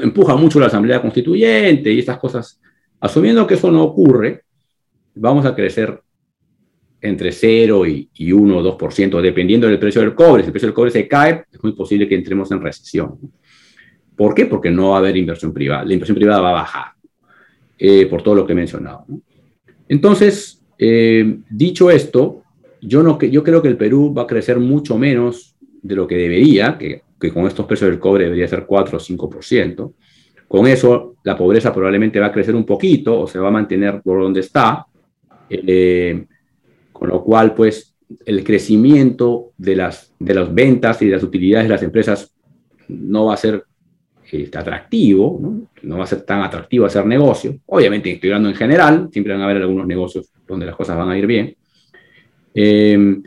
empuja 0.00 0.34
mucho 0.36 0.58
la 0.58 0.66
Asamblea 0.66 1.02
Constituyente 1.02 1.92
y 1.92 1.98
estas 1.98 2.18
cosas. 2.18 2.60
Asumiendo 3.00 3.46
que 3.46 3.54
eso 3.54 3.70
no 3.70 3.82
ocurre, 3.82 4.44
vamos 5.14 5.44
a 5.44 5.54
crecer 5.54 6.00
entre 7.00 7.32
0 7.32 7.86
y, 7.86 8.10
y 8.14 8.32
1 8.32 8.56
o 8.56 8.78
2%, 8.78 9.20
dependiendo 9.20 9.66
del 9.66 9.78
precio 9.78 10.00
del 10.00 10.14
cobre. 10.14 10.42
Si 10.42 10.46
el 10.46 10.52
precio 10.52 10.68
del 10.68 10.74
cobre 10.74 10.90
se 10.90 11.06
cae, 11.06 11.44
es 11.52 11.62
muy 11.62 11.72
posible 11.72 12.08
que 12.08 12.14
entremos 12.14 12.50
en 12.50 12.62
recesión. 12.62 13.18
¿Por 14.16 14.34
qué? 14.34 14.46
Porque 14.46 14.70
no 14.70 14.90
va 14.90 14.96
a 14.96 14.98
haber 14.98 15.16
inversión 15.16 15.52
privada. 15.52 15.84
La 15.84 15.92
inversión 15.92 16.16
privada 16.16 16.40
va 16.40 16.50
a 16.50 16.54
bajar, 16.54 16.86
eh, 17.78 18.06
por 18.06 18.22
todo 18.22 18.34
lo 18.34 18.46
que 18.46 18.52
he 18.52 18.56
mencionado. 18.56 19.04
Entonces, 19.88 20.64
eh, 20.78 21.38
dicho 21.50 21.90
esto, 21.90 22.42
yo, 22.80 23.02
no, 23.02 23.18
yo 23.20 23.42
creo 23.42 23.62
que 23.62 23.68
el 23.68 23.76
Perú 23.76 24.14
va 24.16 24.22
a 24.22 24.26
crecer 24.26 24.58
mucho 24.58 24.98
menos 24.98 25.56
de 25.82 25.94
lo 25.94 26.06
que 26.06 26.16
debería, 26.16 26.76
que, 26.78 27.02
que 27.20 27.32
con 27.32 27.46
estos 27.46 27.66
precios 27.66 27.90
del 27.90 28.00
cobre 28.00 28.24
debería 28.24 28.48
ser 28.48 28.64
4 28.66 28.96
o 28.96 29.00
5%. 29.00 29.92
Con 30.48 30.66
eso, 30.66 31.16
la 31.24 31.36
pobreza 31.36 31.72
probablemente 31.72 32.20
va 32.20 32.26
a 32.26 32.32
crecer 32.32 32.54
un 32.54 32.64
poquito 32.64 33.20
o 33.20 33.26
se 33.26 33.38
va 33.38 33.48
a 33.48 33.52
mantener 33.52 34.00
por 34.02 34.20
donde 34.20 34.40
está. 34.40 34.86
Eh, 35.48 36.24
con 36.92 37.08
lo 37.08 37.22
cual, 37.22 37.54
pues, 37.54 37.94
el 38.24 38.44
crecimiento 38.44 39.52
de 39.58 39.76
las, 39.76 40.12
de 40.18 40.34
las 40.34 40.54
ventas 40.54 41.02
y 41.02 41.06
de 41.06 41.12
las 41.12 41.22
utilidades 41.22 41.66
de 41.66 41.74
las 41.74 41.82
empresas 41.82 42.32
no 42.88 43.26
va 43.26 43.34
a 43.34 43.38
ser 43.38 43.64
este, 44.30 44.58
atractivo, 44.58 45.38
¿no? 45.82 45.96
va 45.96 46.04
a 46.04 46.06
ser 46.06 46.22
tan 46.22 46.42
atractivo 46.42 46.86
hacer 46.86 47.06
negocio. 47.06 47.58
Obviamente, 47.66 48.10
estoy 48.10 48.30
hablando 48.30 48.48
en 48.48 48.56
general, 48.56 49.08
siempre 49.12 49.32
van 49.32 49.42
a 49.42 49.44
haber 49.44 49.62
algunos 49.62 49.86
negocios 49.86 50.30
donde 50.46 50.66
las 50.66 50.76
cosas 50.76 50.96
van 50.96 51.10
a 51.10 51.18
ir 51.18 51.26
bien. 51.26 51.56
Eh, 52.54 53.18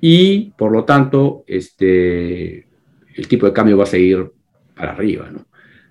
y 0.00 0.52
por 0.56 0.70
lo 0.70 0.84
tanto, 0.84 1.44
este, 1.46 2.66
el 3.14 3.28
tipo 3.28 3.46
de 3.46 3.52
cambio 3.52 3.76
va 3.76 3.84
a 3.84 3.86
seguir 3.86 4.30
para 4.76 4.92
arriba. 4.92 5.30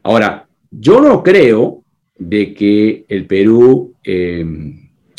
Ahora, 0.03 0.48
yo 0.70 1.01
no 1.01 1.24
creo 1.24 1.84
de 2.17 2.53
que 2.53 3.05
el 3.08 3.25
Perú 3.25 3.96
eh, 4.03 4.46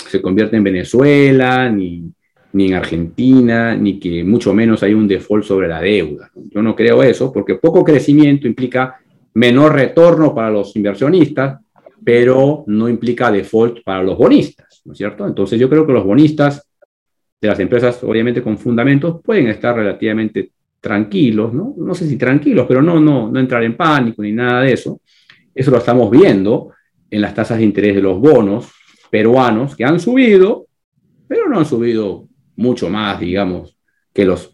se 0.09 0.23
convierta 0.23 0.57
en 0.57 0.65
Venezuela, 0.65 1.69
ni, 1.69 2.13
ni 2.53 2.67
en 2.67 2.75
Argentina, 2.75 3.75
ni 3.75 3.99
que 3.99 4.23
mucho 4.23 4.55
menos 4.55 4.83
hay 4.83 4.95
un 4.95 5.09
default 5.09 5.45
sobre 5.45 5.67
la 5.67 5.81
deuda. 5.81 6.31
Yo 6.35 6.63
no 6.63 6.77
creo 6.77 7.03
eso, 7.03 7.33
porque 7.33 7.57
poco 7.57 7.83
crecimiento 7.83 8.47
implica 8.47 9.01
menor 9.35 9.75
retorno 9.75 10.35
para 10.35 10.51
los 10.51 10.75
inversionistas, 10.77 11.61
pero 12.05 12.65
no 12.67 12.89
implica 12.89 13.31
default 13.31 13.83
para 13.83 14.03
los 14.03 14.17
bonistas, 14.17 14.83
¿no 14.85 14.93
es 14.93 14.99
cierto? 14.99 15.27
Entonces 15.27 15.59
yo 15.59 15.69
creo 15.69 15.87
que 15.87 15.93
los 15.93 16.05
bonistas 16.05 16.69
de 17.41 17.49
las 17.49 17.59
empresas, 17.59 18.03
obviamente 18.05 18.43
con 18.43 18.59
fundamentos, 18.59 19.21
pueden 19.23 19.49
estar 19.49 19.75
relativamente 19.75 20.53
tranquilos, 20.81 21.53
¿no? 21.53 21.75
No 21.77 21.95
sé 21.95 22.07
si 22.07 22.17
tranquilos, 22.17 22.67
pero 22.69 22.83
no, 22.83 23.01
no, 23.01 23.31
no 23.31 23.41
entrar 23.41 23.65
en 23.65 23.77
pánico 23.77 24.23
ni 24.23 24.33
nada 24.33 24.63
de 24.63 24.73
eso. 24.73 25.01
Eso 25.55 25.71
lo 25.71 25.79
estamos 25.79 26.11
viendo 26.11 26.71
en 27.11 27.21
las 27.21 27.35
tasas 27.35 27.59
de 27.59 27.65
interés 27.65 27.95
de 27.95 28.03
los 28.03 28.19
bonos 28.19 28.71
peruanos, 29.11 29.77
que 29.77 29.85
han 29.85 30.01
subido, 30.01 30.67
pero 31.29 31.49
no 31.49 31.59
han 31.59 31.65
subido 31.65 32.29
mucho 32.57 32.91
más, 32.91 33.21
digamos, 33.21 33.77
que 34.13 34.25
los 34.25 34.54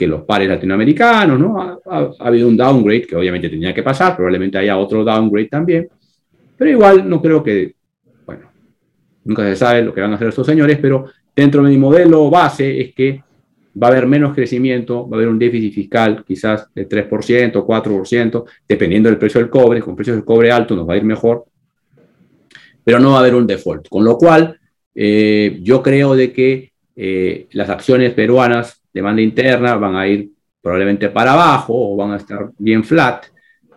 que 0.00 0.06
los 0.06 0.22
pares 0.22 0.48
latinoamericanos, 0.48 1.38
¿no? 1.38 1.60
Ha, 1.60 1.78
ha, 1.84 2.10
ha, 2.18 2.28
habido 2.28 2.48
un 2.48 2.56
downgrade 2.56 3.06
que 3.06 3.16
obviamente 3.16 3.50
tenía 3.50 3.74
que 3.74 3.82
pasar, 3.82 4.16
probablemente 4.16 4.56
haya 4.56 4.78
otro 4.78 5.04
downgrade 5.04 5.48
también, 5.48 5.90
pero 6.56 6.70
igual 6.70 7.06
no 7.06 7.20
creo 7.20 7.42
que, 7.42 7.74
bueno, 8.24 8.50
nunca 9.24 9.42
se 9.42 9.56
sabe 9.56 9.82
lo 9.82 9.92
que 9.92 10.00
van 10.00 10.12
a 10.12 10.14
hacer 10.14 10.28
estos 10.28 10.46
señores, 10.46 10.78
pero 10.80 11.04
dentro 11.36 11.62
de 11.62 11.68
mi 11.68 11.76
modelo 11.76 12.30
base 12.30 12.80
es 12.80 12.94
que 12.94 13.22
va 13.80 13.88
a 13.88 13.90
haber 13.90 14.06
menos 14.06 14.34
crecimiento, 14.34 15.06
va 15.06 15.16
a 15.16 15.18
haber 15.18 15.28
un 15.28 15.38
déficit 15.38 15.74
fiscal 15.74 16.24
quizás 16.26 16.72
de 16.74 16.88
3%, 16.88 17.52
4%, 17.52 18.44
dependiendo 18.66 19.10
del 19.10 19.18
precio 19.18 19.38
del 19.38 19.50
cobre, 19.50 19.82
con 19.82 19.94
precios 19.94 20.16
del 20.16 20.24
cobre 20.24 20.50
alto 20.50 20.74
nos 20.74 20.88
va 20.88 20.94
a 20.94 20.96
ir 20.96 21.04
mejor, 21.04 21.44
pero 22.82 22.98
no 22.98 23.10
va 23.10 23.18
a 23.18 23.20
haber 23.20 23.34
un 23.34 23.46
default, 23.46 23.86
con 23.90 24.02
lo 24.02 24.16
cual 24.16 24.58
eh, 24.94 25.58
yo 25.62 25.82
creo 25.82 26.16
de 26.16 26.32
que 26.32 26.72
eh, 26.96 27.48
las 27.52 27.68
acciones 27.68 28.14
peruanas 28.14 28.79
demanda 28.92 29.22
interna 29.22 29.76
van 29.76 29.96
a 29.96 30.06
ir 30.06 30.30
probablemente 30.60 31.08
para 31.08 31.32
abajo 31.32 31.92
o 31.92 31.96
van 31.96 32.12
a 32.12 32.16
estar 32.16 32.50
bien 32.58 32.84
flat. 32.84 33.26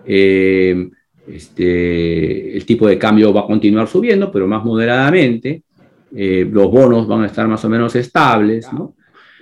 Eh, 0.05 0.89
este, 1.27 2.57
el 2.57 2.65
tipo 2.65 2.87
de 2.87 2.97
cambio 2.97 3.33
va 3.33 3.41
a 3.41 3.47
continuar 3.47 3.87
subiendo, 3.87 4.31
pero 4.31 4.47
más 4.47 4.63
moderadamente. 4.63 5.63
Eh, 6.15 6.47
los 6.51 6.69
bonos 6.69 7.07
van 7.07 7.23
a 7.23 7.27
estar 7.27 7.47
más 7.47 7.63
o 7.65 7.69
menos 7.69 7.95
estables. 7.95 8.71
¿no? 8.73 8.95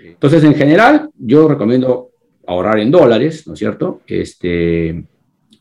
Entonces, 0.03 0.43
en 0.43 0.55
general, 0.55 1.09
yo 1.17 1.47
recomiendo 1.47 2.09
ahorrar 2.47 2.79
en 2.79 2.91
dólares, 2.91 3.47
¿no 3.47 3.53
es 3.53 3.59
cierto? 3.59 4.01
Este, 4.07 5.03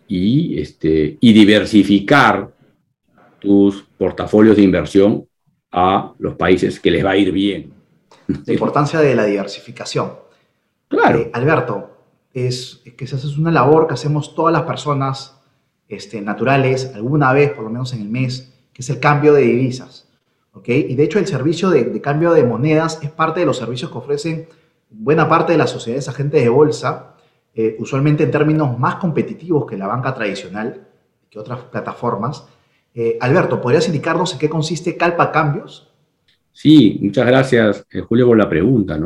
y, 0.09 0.59
este, 0.61 1.17
y 1.21 1.33
diversificar 1.33 2.53
tus 3.39 3.83
portafolios 3.97 4.57
de 4.57 4.63
inversión 4.63 5.25
a 5.73 6.13
los 6.19 6.35
países 6.35 6.79
que 6.81 6.91
les 6.91 7.05
va 7.05 7.13
a 7.13 7.17
ir 7.17 7.33
bien. 7.33 7.80
La 8.47 8.53
importancia 8.53 9.01
de 9.01 9.15
la 9.15 9.25
diversificación. 9.25 10.13
Claro. 10.89 11.19
Eh, 11.19 11.31
Alberto, 11.33 11.91
es, 12.33 12.83
que 12.97 13.05
esa 13.05 13.17
es 13.17 13.37
una 13.37 13.51
labor 13.51 13.87
que 13.87 13.95
hacemos 13.95 14.35
todas 14.35 14.53
las 14.53 14.63
personas 14.63 15.41
este, 15.89 16.21
naturales 16.21 16.93
alguna 16.95 17.33
vez, 17.33 17.51
por 17.53 17.65
lo 17.65 17.71
menos 17.71 17.93
en 17.93 18.03
el 18.03 18.09
mes, 18.09 18.53
que 18.73 18.83
es 18.83 18.91
el 18.91 19.01
cambio 19.01 19.33
de 19.33 19.43
divisas. 19.43 20.09
¿okay? 20.53 20.87
Y 20.89 20.95
de 20.95 21.05
hecho 21.05 21.19
el 21.19 21.27
servicio 21.27 21.71
de, 21.71 22.01
cambio 22.01 22.33
de 22.33 22.45
monedas 22.45 23.01
es 23.03 23.11
parte 23.11 23.41
de 23.41 23.47
los 23.47 23.57
servicios 23.57 23.91
que 23.91 23.99
ofrecen 23.99 24.49
buena 24.91 25.29
parte 25.29 25.53
de 25.53 25.59
las 25.59 25.71
sociedades 25.71 26.09
agentes 26.09 26.43
de 26.43 26.49
bolsa, 26.49 27.15
eh, 27.55 27.77
usualmente 27.79 28.25
en 28.25 28.31
términos 28.31 28.79
más 28.79 28.97
competitivos 28.97 29.67
que 29.67 29.77
la 29.77 29.87
banca 29.87 30.15
tradicional, 30.15 30.87
que 31.29 31.39
otras 31.39 31.61
plataformas. 31.61 32.45
Eh, 32.95 33.19
Alberto, 33.21 33.61
¿podrías 33.61 33.87
indicarnos 33.87 34.33
en 34.33 34.39
qué 34.39 34.49
consiste 34.49 34.97
Calpa 34.97 35.31
Cambios? 35.31 35.90
Sí, 36.61 36.99
muchas 37.01 37.27
gracias, 37.27 37.87
Julio, 38.07 38.27
por 38.27 38.37
la 38.37 38.47
pregunta. 38.47 39.01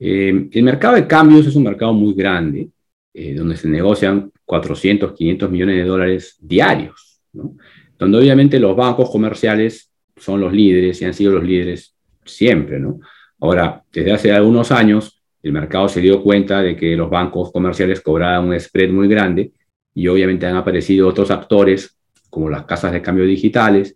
Eh, 0.00 0.48
el 0.50 0.62
mercado 0.64 0.96
de 0.96 1.06
cambios 1.06 1.46
es 1.46 1.54
un 1.54 1.62
mercado 1.62 1.92
muy 1.92 2.14
grande, 2.14 2.68
eh, 3.14 3.32
donde 3.32 3.56
se 3.56 3.68
negocian 3.68 4.32
400, 4.44 5.12
500 5.12 5.50
millones 5.52 5.76
de 5.76 5.84
dólares 5.84 6.36
diarios, 6.40 7.20
donde 7.96 8.18
obviamente 8.18 8.58
los 8.58 8.74
bancos 8.74 9.08
comerciales 9.08 9.88
son 10.16 10.40
los 10.40 10.52
líderes 10.52 11.00
y 11.00 11.04
han 11.04 11.14
sido 11.14 11.34
los 11.34 11.44
líderes 11.44 11.94
siempre. 12.24 12.82
Ahora, 13.38 13.84
desde 13.92 14.10
hace 14.10 14.32
algunos 14.32 14.72
años, 14.72 15.22
el 15.44 15.52
mercado 15.52 15.88
se 15.88 16.00
dio 16.00 16.20
cuenta 16.20 16.60
de 16.60 16.74
que 16.74 16.96
los 16.96 17.08
bancos 17.08 17.52
comerciales 17.52 18.00
cobraban 18.00 18.48
un 18.48 18.58
spread 18.58 18.90
muy 18.90 19.06
grande 19.06 19.52
y 19.94 20.08
obviamente 20.08 20.44
han 20.44 20.56
aparecido 20.56 21.06
otros 21.06 21.30
actores, 21.30 21.96
como 22.30 22.50
las 22.50 22.64
casas 22.64 22.92
de 22.92 23.00
cambio 23.00 23.26
digitales, 23.26 23.94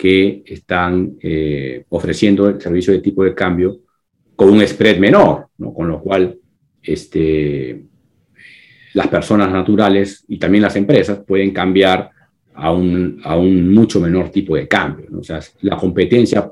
que 0.00 0.42
están 0.46 1.18
eh, 1.20 1.84
ofreciendo 1.90 2.48
el 2.48 2.58
servicio 2.58 2.94
de 2.94 3.00
tipo 3.00 3.22
de 3.22 3.34
cambio 3.34 3.80
con 4.34 4.48
un 4.48 4.66
spread 4.66 4.96
menor, 4.96 5.48
¿no? 5.58 5.74
con 5.74 5.88
lo 5.88 6.00
cual 6.00 6.38
este, 6.82 7.82
las 8.94 9.08
personas 9.08 9.52
naturales 9.52 10.24
y 10.26 10.38
también 10.38 10.62
las 10.62 10.74
empresas 10.76 11.20
pueden 11.26 11.50
cambiar 11.50 12.08
a 12.54 12.72
un, 12.72 13.20
a 13.22 13.36
un 13.36 13.74
mucho 13.74 14.00
menor 14.00 14.30
tipo 14.30 14.56
de 14.56 14.66
cambio. 14.66 15.04
¿no? 15.10 15.18
O 15.18 15.22
sea, 15.22 15.38
la 15.60 15.76
competencia 15.76 16.50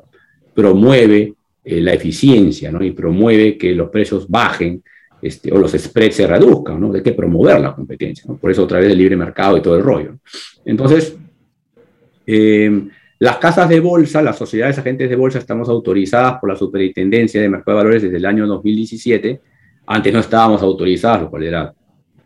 promueve 0.54 1.32
eh, 1.64 1.80
la 1.80 1.94
eficiencia 1.94 2.70
¿no? 2.70 2.84
y 2.84 2.90
promueve 2.90 3.56
que 3.56 3.74
los 3.74 3.88
precios 3.88 4.28
bajen 4.28 4.82
este, 5.22 5.50
o 5.50 5.56
los 5.56 5.72
spreads 5.72 6.16
se 6.16 6.26
reduzcan. 6.26 6.78
¿no? 6.78 6.92
Hay 6.92 7.02
que 7.02 7.12
promover 7.12 7.58
la 7.62 7.74
competencia. 7.74 8.24
¿no? 8.28 8.36
Por 8.36 8.50
eso 8.50 8.64
otra 8.64 8.78
vez 8.78 8.92
el 8.92 8.98
libre 8.98 9.16
mercado 9.16 9.56
y 9.56 9.62
todo 9.62 9.78
el 9.78 9.82
rollo. 9.82 10.18
Entonces, 10.66 11.16
eh, 12.26 12.88
las 13.20 13.38
casas 13.38 13.68
de 13.68 13.80
bolsa, 13.80 14.22
las 14.22 14.38
sociedades 14.38 14.78
agentes 14.78 15.10
de 15.10 15.16
bolsa, 15.16 15.38
estamos 15.38 15.68
autorizadas 15.68 16.38
por 16.40 16.50
la 16.50 16.56
Superintendencia 16.56 17.40
de 17.40 17.48
Mercado 17.48 17.78
de 17.78 17.84
Valores 17.84 18.02
desde 18.02 18.16
el 18.16 18.26
año 18.26 18.46
2017. 18.46 19.40
Antes 19.86 20.12
no 20.12 20.20
estábamos 20.20 20.62
autorizadas, 20.62 21.22
lo 21.22 21.30
cual 21.30 21.42
era, 21.42 21.74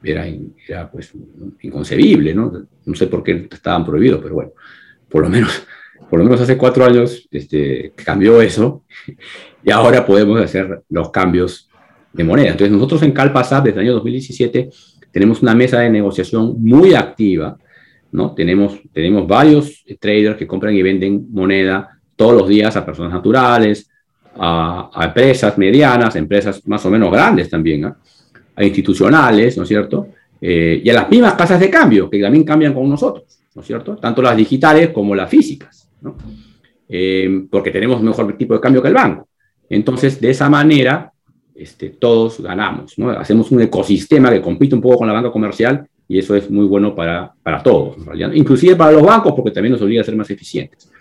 era, 0.03 0.91
pues, 0.91 1.13
inconcebible, 1.63 2.35
¿no? 2.35 2.67
No 2.85 2.95
sé 2.95 3.07
por 3.07 3.23
qué 3.23 3.49
estaban 3.51 3.87
prohibidos, 3.87 4.21
pero 4.23 4.35
bueno, 4.35 4.53
por 5.09 5.23
lo 5.23 5.31
menos, 5.31 5.67
por 6.11 6.19
lo 6.19 6.25
menos 6.25 6.41
hace 6.43 6.59
cuatro 6.59 6.85
años 6.85 7.27
este, 7.31 7.93
cambió 7.97 8.43
eso 8.43 8.85
y 9.65 9.71
ahora 9.71 10.05
podemos 10.05 10.41
hacer 10.43 10.83
los 10.91 11.11
cambios 11.11 11.71
de 12.13 12.25
moneda. 12.25 12.51
Entonces 12.51 12.71
nosotros 12.71 13.03
en 13.03 13.13
Calpasap 13.13 13.65
desde 13.65 13.81
el 13.81 13.87
año 13.87 13.95
2017 13.95 14.69
tenemos 15.11 15.41
una 15.41 15.55
mesa 15.55 15.81
de 15.81 15.89
negociación 15.89 16.63
muy 16.63 16.95
activa 16.95 17.57
¿no? 18.13 18.35
Tenemos, 18.35 18.79
tenemos 18.93 19.27
varios 19.27 19.85
traders 19.99 20.37
que 20.37 20.47
compran 20.47 20.75
y 20.75 20.83
venden 20.83 21.27
moneda 21.33 21.99
todos 22.15 22.35
los 22.35 22.49
días 22.49 22.77
a 22.77 22.85
personas 22.85 23.13
naturales, 23.13 23.91
a, 24.37 24.91
empresas 25.05 25.59
medianas, 25.59 26.15
empresas 26.17 26.67
más 26.67 26.85
o 26.87 26.91
menos 26.91 27.11
grandes 27.11 27.49
también, 27.49 27.85
a 27.85 28.65
institucionales, 28.65 29.57
¿no 29.57 29.63
es 29.63 29.69
cierto? 29.69 30.09
Eh, 30.41 30.81
y 30.85 30.91
a 30.91 30.95
las 30.95 31.11
mismas 31.11 31.35
casas 31.35 31.59
de 31.59 31.71
cambio, 31.71 32.09
que 32.09 32.21
también 32.21 32.45
cambian 32.45 32.75
con 32.75 32.89
nosotros, 32.89 33.25
¿no 33.55 33.63
es 33.63 33.67
cierto? 33.67 33.97
Tanto 33.97 34.23
las 34.23 34.37
digitales 34.37 34.91
como 34.91 35.15
las 35.15 35.31
físicas, 35.31 35.89
¿no? 36.01 36.17
Eh, 36.89 37.47
porque 37.51 37.71
tenemos 37.71 38.03
mejor 38.03 38.37
tipo 38.37 38.55
de 38.55 38.61
cambio 38.61 38.83
que 38.83 38.89
el 38.89 38.95
banco. 38.95 39.29
Entonces, 39.69 40.21
de 40.21 40.31
esa 40.31 40.51
manera, 40.51 41.11
este, 41.55 41.91
todos 41.91 42.41
ganamos, 42.43 42.99
¿no? 42.99 43.11
Hacemos 43.11 43.51
un 43.51 43.63
ecosistema 43.63 44.31
que 44.31 44.43
compite 44.43 44.75
un 44.75 44.83
poco 44.83 44.99
con 44.99 45.07
la 45.07 45.15
banca 45.15 45.31
comercial 45.31 45.89
y 46.13 46.19
eso 46.19 46.37
es 46.37 46.51
muy 46.51 46.67
bueno 46.67 46.95
para, 46.95 47.33
para 47.43 47.63
todos, 47.63 47.97
inclusive 48.35 48.77
para 48.77 48.93
los 48.93 49.03
bancos, 49.03 49.33
porque 49.35 49.51
también 49.51 49.73
nos 49.73 49.81
obliga 49.81 50.03
a 50.03 50.05
ser 50.05 50.15
más 50.15 50.29
eficientes. 50.29 50.93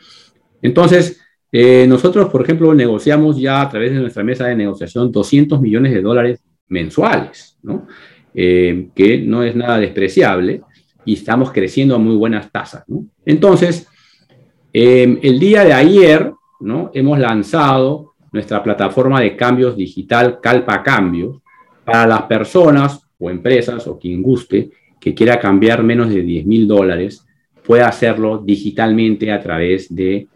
Entonces, 0.61 1.19
eh, 1.51 1.85
nosotros, 1.85 2.29
por 2.29 2.41
ejemplo, 2.41 2.73
negociamos 2.73 3.37
ya 3.37 3.59
a 3.61 3.67
través 3.67 3.91
de 3.91 3.99
nuestra 3.99 4.23
mesa 4.23 4.47
de 4.47 4.55
negociación 4.55 5.11
200 5.11 5.59
millones 5.59 5.93
de 5.93 6.01
dólares 6.01 6.41
mensuales, 6.69 7.59
¿no? 7.61 7.87
Eh, 8.33 8.87
que 8.95 9.17
no 9.17 9.43
es 9.43 9.53
nada 9.53 9.79
despreciable 9.79 10.61
y 11.03 11.15
estamos 11.15 11.51
creciendo 11.51 11.95
a 11.95 11.97
muy 11.99 12.15
buenas 12.15 12.49
tasas. 12.49 12.85
Entonces, 13.25 13.89
eh, 14.71 15.19
el 15.21 15.39
día 15.39 15.65
de 15.65 15.73
ayer 15.73 16.31
¿no? 16.61 16.89
hemos 16.93 17.19
lanzado 17.19 18.13
nuestra 18.31 18.63
plataforma 18.63 19.19
de 19.19 19.35
cambios 19.35 19.75
digital 19.75 20.39
Calpa 20.41 20.81
Cambios 20.81 21.39
para 21.83 22.07
las 22.07 22.21
personas 22.21 23.01
o 23.19 23.29
empresas 23.29 23.85
o 23.87 23.99
quien 23.99 24.21
guste 24.21 24.71
que 25.01 25.13
quiera 25.15 25.39
cambiar 25.39 25.81
menos 25.83 26.09
de 26.09 26.21
10 26.21 26.45
mil 26.45 26.67
dólares 26.67 27.25
puede 27.65 27.81
hacerlo 27.81 28.37
digitalmente 28.37 29.31
a 29.31 29.41
través 29.41 29.91
de 29.93 30.27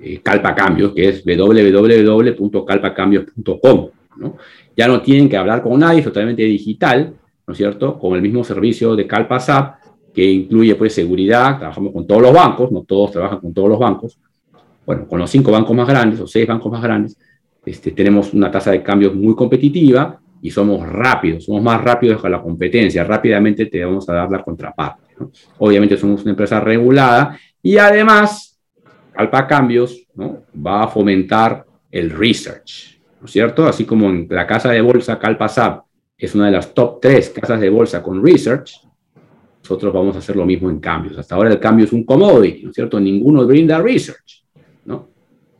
eh, 0.00 0.20
Calpa 0.22 0.54
Cambios, 0.56 0.92
que 0.92 1.08
es 1.08 1.24
www.calpacambios.com. 1.24 3.88
¿no? 4.16 4.36
Ya 4.76 4.88
no 4.88 5.00
tienen 5.00 5.28
que 5.28 5.36
hablar 5.36 5.62
con 5.62 5.78
nadie, 5.78 6.00
es 6.00 6.04
totalmente 6.04 6.42
digital, 6.42 7.14
¿no 7.46 7.52
es 7.52 7.58
cierto? 7.58 7.96
Con 7.98 8.16
el 8.16 8.22
mismo 8.22 8.42
servicio 8.42 8.96
de 8.96 9.06
CalpaSap, 9.06 9.76
que 10.12 10.24
incluye 10.24 10.74
pues 10.74 10.94
seguridad, 10.94 11.58
trabajamos 11.58 11.92
con 11.92 12.04
todos 12.04 12.22
los 12.22 12.32
bancos, 12.32 12.72
no 12.72 12.82
todos 12.82 13.12
trabajan 13.12 13.38
con 13.38 13.54
todos 13.54 13.68
los 13.68 13.78
bancos, 13.78 14.18
bueno, 14.84 15.06
con 15.06 15.20
los 15.20 15.30
cinco 15.30 15.52
bancos 15.52 15.76
más 15.76 15.86
grandes 15.86 16.18
o 16.20 16.26
seis 16.26 16.44
bancos 16.46 16.72
más 16.72 16.82
grandes, 16.82 17.16
este, 17.64 17.92
tenemos 17.92 18.34
una 18.34 18.50
tasa 18.50 18.72
de 18.72 18.82
cambios 18.82 19.14
muy 19.14 19.36
competitiva 19.36 20.20
y 20.40 20.50
somos 20.50 20.86
rápidos, 20.88 21.44
somos 21.44 21.62
más 21.62 21.82
rápidos 21.82 22.22
que 22.22 22.28
la 22.28 22.40
competencia, 22.40 23.04
rápidamente 23.04 23.66
te 23.66 23.84
vamos 23.84 24.08
a 24.08 24.14
dar 24.14 24.30
la 24.30 24.42
contraparte. 24.42 25.14
Obviamente 25.58 25.96
somos 25.96 26.22
una 26.22 26.30
empresa 26.30 26.60
regulada 26.60 27.38
y 27.62 27.76
además 27.76 28.60
Calpa 29.12 29.46
Cambios 29.46 30.06
¿no? 30.14 30.44
va 30.64 30.84
a 30.84 30.88
fomentar 30.88 31.64
el 31.90 32.10
research, 32.10 33.00
¿no 33.20 33.26
es 33.26 33.32
cierto? 33.32 33.66
Así 33.66 33.84
como 33.84 34.08
en 34.08 34.28
la 34.30 34.46
casa 34.46 34.70
de 34.70 34.80
bolsa 34.80 35.18
CalpaSap 35.18 35.84
es 36.16 36.34
una 36.34 36.46
de 36.46 36.52
las 36.52 36.72
top 36.72 37.00
tres 37.00 37.30
casas 37.30 37.60
de 37.60 37.70
bolsa 37.70 38.02
con 38.02 38.24
research, 38.24 38.80
nosotros 39.62 39.92
vamos 39.92 40.16
a 40.16 40.20
hacer 40.20 40.36
lo 40.36 40.46
mismo 40.46 40.70
en 40.70 40.78
cambios. 40.78 41.18
Hasta 41.18 41.34
ahora 41.34 41.50
el 41.50 41.60
cambio 41.60 41.84
es 41.84 41.92
un 41.92 42.04
commodity, 42.04 42.62
¿no 42.62 42.70
es 42.70 42.74
cierto? 42.74 42.98
Ninguno 42.98 43.46
brinda 43.46 43.80
research, 43.80 44.44
¿no? 44.84 45.08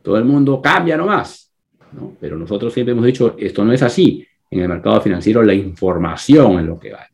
Todo 0.01 0.17
el 0.17 0.25
mundo 0.25 0.61
cambia 0.61 0.97
nomás, 0.97 1.53
¿no? 1.91 2.13
Pero 2.19 2.37
nosotros 2.37 2.73
siempre 2.73 2.93
hemos 2.93 3.05
dicho, 3.05 3.35
esto 3.37 3.63
no 3.63 3.73
es 3.73 3.83
así 3.83 4.25
en 4.51 4.61
el 4.61 4.69
mercado 4.69 5.01
financiero 5.01 5.43
la 5.43 5.53
información 5.53 6.59
en 6.59 6.67
lo 6.67 6.79
que 6.79 6.91
va. 6.91 7.05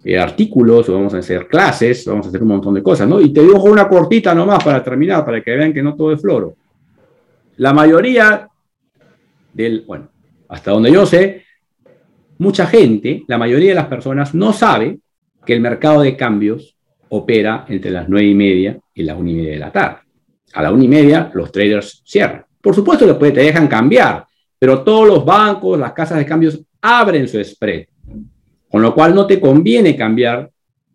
eh, 0.03 0.19
artículos, 0.19 0.89
vamos 0.89 1.13
a 1.13 1.19
hacer 1.19 1.47
clases, 1.47 2.07
vamos 2.07 2.25
a 2.27 2.29
hacer 2.31 2.43
un 2.43 2.49
montón 2.49 2.75
de 2.75 2.83
cosas, 2.83 3.07
¿no? 3.07 3.21
Y 3.21 3.31
te 3.33 3.43
digo 3.43 3.63
una 3.65 3.87
cortita 3.87 4.35
nomás 4.35 4.65
para 4.65 4.83
terminar, 4.83 5.25
para 5.25 5.43
que 5.43 5.55
vean 5.55 5.75
que 5.75 5.83
no 5.83 5.95
todo 5.95 6.13
es 6.13 6.21
floro. 6.21 6.55
La 7.59 7.75
mayoría 7.75 8.49
del, 9.53 9.85
bueno, 9.87 10.09
hasta 10.49 10.71
donde 10.71 10.91
yo 10.91 11.05
sé, 11.05 11.45
mucha 12.39 12.67
gente, 12.67 13.25
la 13.29 13.37
mayoría 13.37 13.71
de 13.71 13.75
las 13.75 13.87
personas 13.87 14.35
no 14.35 14.55
sabe 14.55 14.99
que 15.45 15.53
el 15.53 15.61
mercado 15.61 16.01
de 16.01 16.17
cambios 16.17 16.77
opera 17.11 17.67
entre 17.69 17.91
las 17.91 18.09
nueve 18.09 18.29
y 18.29 18.35
media 18.35 18.79
y 18.95 19.03
las 19.03 19.19
una 19.19 19.31
y 19.31 19.35
media 19.35 19.53
de 19.53 19.59
la 19.59 19.73
tarde. 19.73 19.99
A 20.55 20.63
la 20.63 20.73
una 20.73 20.85
y 20.85 20.89
media 20.89 21.31
los 21.35 21.53
traders 21.53 22.03
cierran. 22.07 22.45
Por 22.61 22.75
supuesto, 22.75 23.07
después 23.07 23.35
te 23.35 23.41
dejan 23.41 23.69
cambiar, 23.69 24.25
pero 24.61 24.85
todos 24.85 25.09
los 25.09 25.25
bancos, 25.25 25.79
las 25.79 25.95
casas 25.95 26.19
de 26.19 26.27
cambios 26.27 26.61
abren 26.83 27.27
su 27.27 27.43
spread, 27.43 27.87
con 28.71 28.83
lo 28.83 28.95
cual 28.95 29.15
no 29.15 29.27
te 29.27 29.41
conviene 29.41 29.97
cambiar 29.97 30.51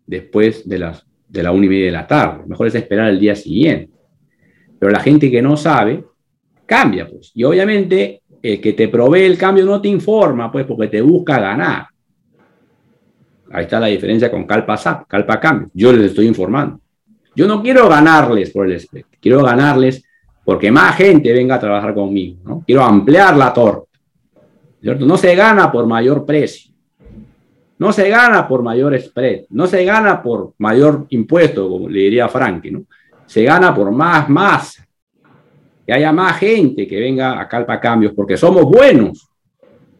después 0.06 0.68
de, 0.68 0.78
las, 0.78 1.04
de 1.28 1.42
la 1.42 1.50
una 1.50 1.66
y 1.66 1.68
media 1.68 1.86
de 1.86 1.90
la 1.90 2.06
tarde. 2.06 2.44
Mejor 2.46 2.68
es 2.68 2.76
esperar 2.76 3.10
el 3.10 3.18
día 3.18 3.34
siguiente. 3.34 3.92
Pero 4.78 4.92
la 4.92 5.00
gente 5.00 5.28
que 5.28 5.42
no 5.42 5.56
sabe, 5.56 6.04
cambia, 6.64 7.08
pues. 7.08 7.32
Y 7.34 7.42
obviamente 7.42 8.22
el 8.40 8.60
que 8.60 8.72
te 8.72 8.86
provee 8.86 9.24
el 9.24 9.36
cambio 9.36 9.64
no 9.64 9.80
te 9.80 9.88
informa, 9.88 10.52
pues, 10.52 10.64
porque 10.64 10.86
te 10.86 11.00
busca 11.00 11.40
ganar. 11.40 11.88
Ahí 13.50 13.64
está 13.64 13.80
la 13.80 13.88
diferencia 13.88 14.30
con 14.30 14.46
Calpa 14.46 14.76
SAP, 14.76 15.08
Calpa 15.08 15.40
Cambio. 15.40 15.70
Yo 15.74 15.92
les 15.92 16.06
estoy 16.06 16.28
informando. 16.28 16.80
Yo 17.34 17.48
no 17.48 17.60
quiero 17.60 17.88
ganarles 17.88 18.50
por 18.50 18.70
el 18.70 18.78
spread, 18.78 19.06
quiero 19.20 19.42
ganarles 19.42 20.05
porque 20.46 20.70
más 20.70 20.94
gente 20.94 21.32
venga 21.32 21.56
a 21.56 21.60
trabajar 21.60 21.92
conmigo, 21.92 22.36
¿no? 22.44 22.62
Quiero 22.64 22.84
ampliar 22.84 23.36
la 23.36 23.52
torta, 23.52 23.98
¿cierto? 24.80 25.04
No 25.04 25.16
se 25.16 25.34
gana 25.34 25.72
por 25.72 25.88
mayor 25.88 26.24
precio, 26.24 26.72
no 27.78 27.92
se 27.92 28.08
gana 28.08 28.46
por 28.46 28.62
mayor 28.62 28.96
spread, 28.96 29.46
no 29.50 29.66
se 29.66 29.84
gana 29.84 30.22
por 30.22 30.54
mayor 30.58 31.06
impuesto, 31.08 31.68
como 31.68 31.88
le 31.88 31.98
diría 31.98 32.28
Frankie, 32.28 32.70
¿no? 32.70 32.84
Se 33.26 33.42
gana 33.42 33.74
por 33.74 33.90
más 33.90 34.28
masa, 34.28 34.86
que 35.84 35.92
haya 35.92 36.12
más 36.12 36.38
gente 36.38 36.86
que 36.86 37.00
venga 37.00 37.40
a 37.40 37.48
Calpa 37.48 37.80
Cambios, 37.80 38.12
porque 38.14 38.36
somos 38.36 38.66
buenos, 38.66 39.28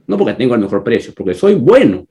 no 0.06 0.16
porque 0.16 0.34
tengo 0.34 0.54
el 0.54 0.60
mejor 0.60 0.84
precio, 0.84 1.12
porque 1.16 1.34
soy 1.34 1.56
bueno. 1.56 2.06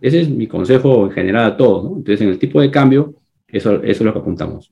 Ese 0.00 0.22
es 0.22 0.28
mi 0.28 0.48
consejo 0.48 1.06
en 1.06 1.12
general 1.12 1.44
a 1.44 1.56
todos, 1.56 1.84
¿no? 1.84 1.90
Entonces, 1.90 2.22
en 2.22 2.30
el 2.30 2.40
tipo 2.40 2.60
de 2.60 2.72
cambio, 2.72 3.14
eso, 3.46 3.74
eso 3.74 3.84
es 3.84 4.00
lo 4.00 4.12
que 4.12 4.18
apuntamos, 4.18 4.68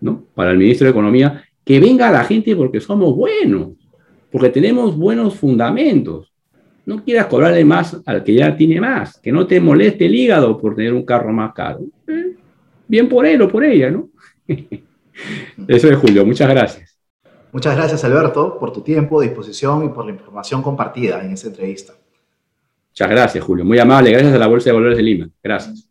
¿no? 0.00 0.24
Para 0.34 0.52
el 0.52 0.56
ministro 0.56 0.86
de 0.86 0.92
Economía, 0.92 1.44
que 1.68 1.78
venga 1.78 2.10
la 2.10 2.24
gente 2.24 2.56
porque 2.56 2.80
somos 2.80 3.14
buenos, 3.14 3.72
porque 4.32 4.48
tenemos 4.48 4.96
buenos 4.96 5.34
fundamentos. 5.34 6.32
No 6.86 7.04
quieras 7.04 7.26
cobrarle 7.26 7.62
más 7.62 7.94
al 8.06 8.24
que 8.24 8.32
ya 8.32 8.56
tiene 8.56 8.80
más, 8.80 9.18
que 9.18 9.30
no 9.30 9.46
te 9.46 9.60
moleste 9.60 10.06
el 10.06 10.14
hígado 10.14 10.56
por 10.56 10.74
tener 10.74 10.94
un 10.94 11.04
carro 11.04 11.30
más 11.30 11.52
caro. 11.52 11.80
Eh, 12.06 12.36
bien 12.86 13.06
por 13.06 13.26
él 13.26 13.42
o 13.42 13.48
por 13.50 13.64
ella, 13.64 13.90
¿no? 13.90 14.08
Eso 15.68 15.90
es 15.90 15.96
Julio, 15.98 16.24
muchas 16.24 16.48
gracias. 16.48 16.98
Muchas 17.52 17.76
gracias 17.76 18.02
Alberto 18.02 18.58
por 18.58 18.72
tu 18.72 18.80
tiempo, 18.80 19.20
disposición 19.20 19.84
y 19.84 19.88
por 19.90 20.06
la 20.06 20.12
información 20.12 20.62
compartida 20.62 21.22
en 21.22 21.32
esta 21.32 21.48
entrevista. 21.48 21.92
Muchas 22.92 23.10
gracias 23.10 23.44
Julio, 23.44 23.66
muy 23.66 23.78
amable, 23.78 24.10
gracias 24.10 24.32
a 24.32 24.38
la 24.38 24.46
Bolsa 24.46 24.70
de 24.70 24.74
Valores 24.74 24.96
de 24.96 25.02
Lima. 25.02 25.28
Gracias. 25.42 25.87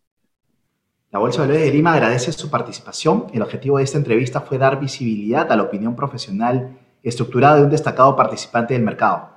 La 1.09 1.19
Bolsa 1.19 1.41
de 1.41 1.47
Valores 1.47 1.65
de 1.65 1.73
Lima 1.73 1.93
agradece 1.93 2.33
su 2.33 2.49
participación. 2.49 3.27
El 3.33 3.41
objetivo 3.41 3.77
de 3.77 3.85
esta 3.85 3.97
entrevista 3.97 4.41
fue 4.41 4.57
dar 4.57 4.77
visibilidad 4.77 5.49
a 5.49 5.55
la 5.55 5.63
opinión 5.63 5.95
profesional 5.95 6.77
estructurada 7.01 7.55
de 7.55 7.63
un 7.63 7.69
destacado 7.69 8.13
participante 8.17 8.73
del 8.73 8.83
mercado 8.83 9.29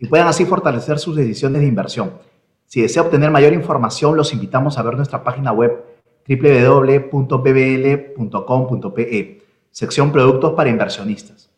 y 0.00 0.08
puedan 0.08 0.26
así 0.26 0.44
fortalecer 0.44 0.98
sus 0.98 1.14
decisiones 1.14 1.60
de 1.60 1.68
inversión. 1.68 2.14
Si 2.66 2.82
desea 2.82 3.02
obtener 3.02 3.30
mayor 3.30 3.52
información, 3.52 4.16
los 4.16 4.32
invitamos 4.32 4.78
a 4.78 4.82
ver 4.82 4.96
nuestra 4.96 5.22
página 5.22 5.52
web 5.52 5.84
www.bbl.com.pe, 6.28 7.42
sección 9.70 10.10
Productos 10.10 10.54
para 10.54 10.70
Inversionistas. 10.70 11.50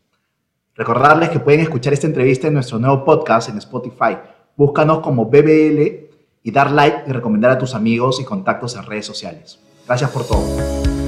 Recordarles 0.75 1.31
que 1.31 1.41
pueden 1.41 1.61
escuchar 1.61 1.95
esta 1.95 2.07
entrevista 2.07 2.49
en 2.49 2.55
nuestro 2.55 2.79
nuevo 2.79 3.03
podcast 3.03 3.49
en 3.49 3.57
Spotify. 3.57 4.19
Búscanos 4.57 4.99
como 5.01 5.25
BBL 5.25 6.04
y 6.45 6.53
dar 6.53 6.71
like 6.71 7.05
y 7.09 7.13
recomendar 7.13 7.51
a 7.51 7.59
tus 7.59 7.75
amigos 7.75 8.21
y 8.21 8.25
contactos 8.25 8.77
en 8.77 8.85
redes 8.85 9.07
sociales. 9.07 9.59
Gracias 9.87 10.11
por 10.11 10.25
todo. 10.25 11.04